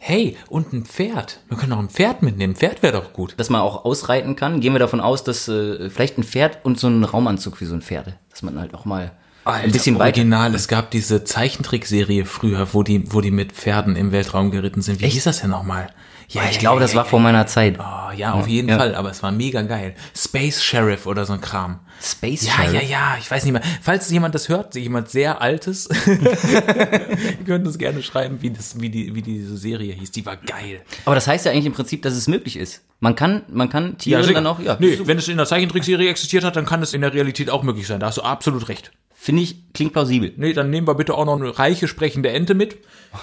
[0.00, 1.40] hey, und ein Pferd.
[1.48, 2.54] Wir können auch ein Pferd mitnehmen.
[2.54, 3.34] Pferd wäre doch gut.
[3.36, 6.78] Dass man auch ausreiten kann, gehen wir davon aus, dass äh, vielleicht ein Pferd und
[6.78, 9.12] so ein Raumanzug wie so ein Pferde, dass man halt auch mal
[9.44, 10.18] ein bisschen weiter.
[10.18, 10.54] Original.
[10.54, 15.00] Es gab diese Zeichentrickserie früher, wo die, wo die mit Pferden im Weltraum geritten sind.
[15.00, 15.88] Wie hieß das denn nochmal?
[16.32, 17.78] Ja, Ich glaube, das war vor meiner Zeit.
[17.78, 18.78] Oh, ja, auf jeden Ja.
[18.78, 19.94] Fall, aber es war mega geil.
[20.16, 21.80] Space Sheriff oder so ein Kram.
[22.02, 22.72] Space Ja, Sheriff.
[22.74, 23.62] ja, ja, ich weiß nicht mehr.
[23.82, 28.88] Falls jemand das hört, jemand sehr altes, ihr könnt uns gerne schreiben, wie das, wie
[28.90, 30.10] die, wie diese Serie hieß.
[30.12, 30.80] Die war geil.
[31.04, 32.82] Aber das heißt ja eigentlich im Prinzip, dass es möglich ist.
[33.00, 34.34] Man kann, man kann Tiere sicher.
[34.34, 37.00] dann auch, ja, nee, wenn es in der Zeichentrickserie existiert hat, dann kann es in
[37.02, 38.00] der Realität auch möglich sein.
[38.00, 38.90] Da hast du absolut recht.
[39.14, 40.32] finde ich, klingt plausibel.
[40.36, 42.78] Nee, dann nehmen wir bitte auch noch eine reiche sprechende Ente mit.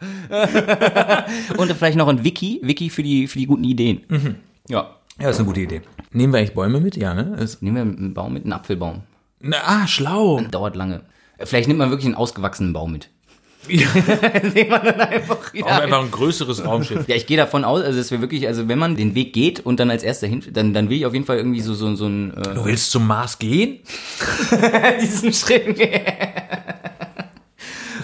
[1.56, 4.02] Und vielleicht noch ein Wiki, Wiki für die, für die guten Ideen.
[4.08, 4.36] Mhm.
[4.68, 4.94] Ja.
[5.20, 5.82] Ja, ist eine gute Idee.
[6.12, 6.96] Nehmen wir eigentlich Bäume mit?
[6.96, 7.36] Ja, ne?
[7.40, 9.02] Es, Nehmen wir einen Baum mit, einen Apfelbaum.
[9.40, 10.40] na, ah, schlau.
[10.50, 11.02] Dauert lange.
[11.40, 13.10] Vielleicht nimmt man wirklich einen ausgewachsenen Baum mit.
[13.68, 13.88] Ja.
[14.54, 17.08] Den man dann einfach wieder Auch einfach ein größeres Raumschiff.
[17.08, 19.60] Ja, ich gehe davon aus, also dass wir wirklich, also wenn man den Weg geht
[19.60, 21.94] und dann als erster hin, dann, dann will ich auf jeden Fall irgendwie so, so,
[21.94, 23.80] so ein, äh, Du willst zum Mars gehen?
[25.02, 25.78] diesen Schritt.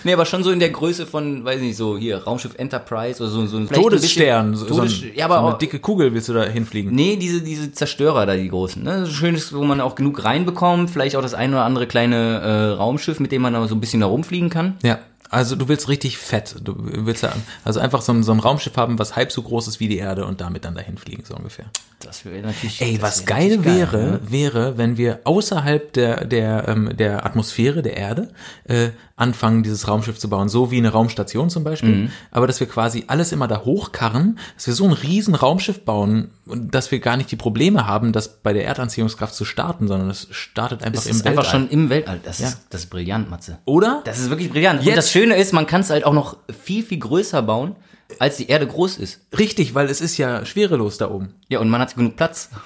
[0.04, 3.30] Nee, aber schon so in der Größe von, weiß nicht, so hier, Raumschiff Enterprise oder
[3.30, 4.52] so, so ein Todesstern.
[4.52, 6.94] bisschen- So, Todes so, ein, ja, aber so eine dicke Kugel willst du da hinfliegen.
[6.94, 8.82] Nee, diese, diese Zerstörer da, die großen.
[8.82, 9.06] Ne?
[9.06, 12.64] So schönes, wo man auch genug reinbekommt, vielleicht auch das ein oder andere kleine äh,
[12.76, 14.76] Raumschiff, mit dem man da so ein bisschen da rumfliegen kann.
[14.82, 14.98] Ja.
[15.30, 16.54] Also du willst richtig fett.
[16.62, 17.32] Du willst ja,
[17.64, 19.96] also einfach so ein, so ein Raumschiff haben, was halb so groß ist wie die
[19.98, 21.64] Erde und damit dann dahin fliegen, so ungefähr.
[21.98, 22.80] Das wäre natürlich.
[22.80, 24.20] Ey, was wäre geil wäre, ne?
[24.28, 28.28] wäre, wenn wir außerhalb der, der, ähm, der Atmosphäre der Erde
[28.68, 32.10] äh, anfangen, dieses Raumschiff zu bauen, so wie eine Raumstation zum Beispiel, Mhm.
[32.32, 36.32] aber dass wir quasi alles immer da hochkarren, dass wir so ein riesen Raumschiff bauen
[36.46, 40.10] und dass wir gar nicht die Probleme haben, das bei der Erdanziehungskraft zu starten, sondern
[40.10, 41.38] es startet einfach Es im ist Weltall.
[41.38, 42.18] einfach schon im Weltall.
[42.24, 42.48] Das, Ja.
[42.48, 43.58] ist, das ist brillant, Matze.
[43.66, 44.02] Oder?
[44.04, 44.80] Das ist wirklich brillant.
[44.80, 47.76] Und Jetzt- das Schöne ist, man kann es halt auch noch viel, viel größer bauen,
[48.18, 49.20] als die Erde groß ist.
[49.38, 51.34] Richtig, weil es ist ja schwerelos da oben.
[51.48, 52.50] Ja, und man hat genug Platz.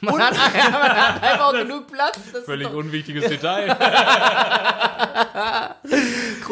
[0.00, 2.18] Man, hat, ja, man hat einfach auch genug Platz.
[2.30, 3.68] Das ist doch unwichtiges Detail.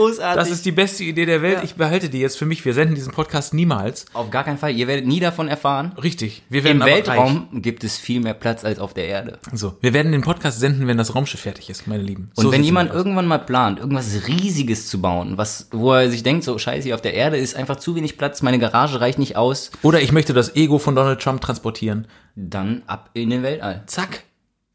[0.06, 0.42] großartig.
[0.42, 1.60] Das ist die beste Idee der Welt.
[1.62, 2.64] Ich behalte die jetzt für mich.
[2.64, 4.06] Wir senden diesen Podcast niemals.
[4.12, 4.72] Auf gar keinen Fall.
[4.72, 5.92] Ihr werdet nie davon erfahren.
[6.02, 6.42] Richtig.
[6.48, 9.32] Wir werden Im Weltraum gibt es viel mehr Platz als auf der Erde.
[9.32, 9.58] Reich.
[9.58, 12.30] So, wir werden den Podcast senden, wenn das Raumschiff fertig ist, meine Lieben.
[12.34, 12.96] Und so wenn sieht's jemand aus.
[12.96, 16.94] irgendwann mal plant, irgendwas Riesiges zu bauen, was, wo er sich denkt, so scheiße, hier
[16.94, 20.12] auf der Erde ist einfach zu wenig Platz, meine Garage reicht nicht aus, oder ich
[20.12, 22.06] möchte das Ego von Donald Trump transportieren.
[22.34, 23.82] dann ab in den Weltall.
[23.86, 24.24] Zack.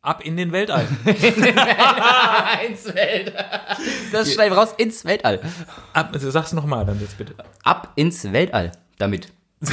[0.08, 0.88] Ab in den Weltall.
[1.06, 3.46] ins Weltall.
[4.14, 5.42] Das schneiden wir raus, ins Weltall.
[5.92, 7.36] Ab, also sag's noch mal dann jetzt bitte.
[7.64, 8.72] Ab ins Weltall.
[8.98, 9.28] Damit.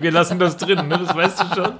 [0.00, 0.98] Wir lassen das drin, ne?
[0.98, 1.74] Das weißt du schon.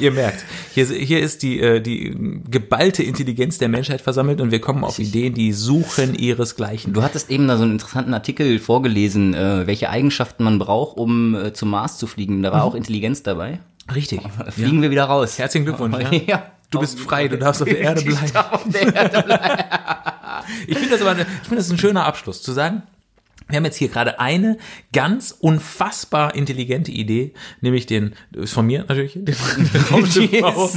[0.00, 4.60] Ihr merkt, hier, hier ist die, äh, die geballte Intelligenz der Menschheit versammelt und wir
[4.60, 6.94] kommen auf Ideen, die suchen ihresgleichen.
[6.94, 11.34] Du hattest eben da so einen interessanten Artikel vorgelesen, äh, welche Eigenschaften man braucht, um
[11.34, 12.42] äh, zum Mars zu fliegen.
[12.42, 13.60] Da war auch Intelligenz dabei.
[13.92, 14.20] Richtig.
[14.50, 15.38] Fliegen wir wieder raus.
[15.38, 15.96] Herzlichen Glückwunsch.
[15.98, 16.10] Ja.
[16.26, 16.50] Ja.
[16.70, 18.24] Du bist frei, du darfst auf der Erde bleiben.
[18.24, 19.64] Ich darf auf der Erde bleiben.
[20.66, 22.82] Ich finde das aber, eine- ich finde das ein schöner Abschluss, zu sagen,
[23.48, 24.58] wir haben jetzt hier gerade eine
[24.92, 29.34] ganz unfassbar intelligente Idee, nämlich den, ist von mir natürlich, den
[29.90, 30.70] Raumschiffbau.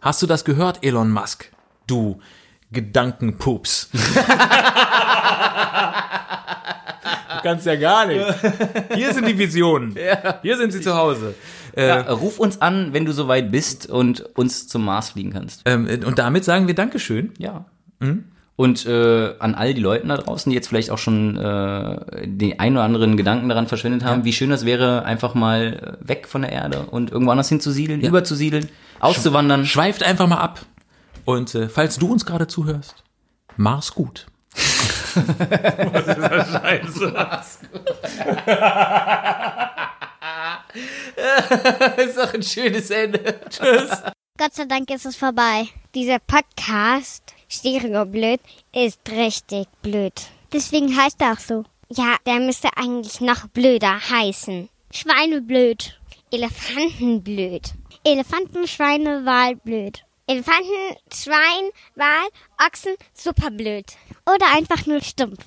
[0.00, 1.50] Hast du das gehört, Elon Musk?
[1.86, 2.20] Du
[2.70, 3.90] Gedankenpups.
[7.36, 8.24] Du kannst ja gar nicht.
[8.94, 9.96] Hier sind die Visionen.
[10.42, 11.34] Hier sind sie zu Hause.
[11.76, 15.62] Äh, Ja, ruf uns an, wenn du soweit bist und uns zum Mars fliegen kannst.
[15.66, 17.32] ähm, und damit sagen wir Dankeschön.
[17.38, 17.66] Ja.
[18.56, 22.58] Und äh, an all die Leuten da draußen, die jetzt vielleicht auch schon äh, den
[22.58, 26.26] ein oder anderen Gedanken daran verschwendet haben, wie schön das wäre, einfach mal äh, weg
[26.26, 28.68] von der Erde und irgendwo anders hinzusiedeln, überzusiedeln,
[29.00, 29.66] auszuwandern.
[29.66, 30.60] Schweift einfach mal ab.
[31.26, 33.04] Und äh, falls du uns gerade zuhörst,
[33.58, 34.26] mach's gut.
[41.96, 43.40] Ist doch ein schönes Ende.
[44.38, 45.68] Gott sei Dank ist es vorbei.
[45.94, 48.40] Dieser Podcast, Stereo blöd,
[48.74, 50.12] ist richtig blöd.
[50.52, 51.64] Deswegen heißt er auch so.
[51.88, 54.68] Ja, der müsste eigentlich noch blöder heißen.
[54.92, 55.98] Schweineblöd.
[56.32, 57.72] Elefantenblöd.
[58.04, 60.05] Elefanten, Schweine, Wal, blöd.
[60.28, 63.92] Elefanten, Schwein, Wal, Ochsen, superblöd.
[64.26, 65.46] Oder einfach nur stumpf.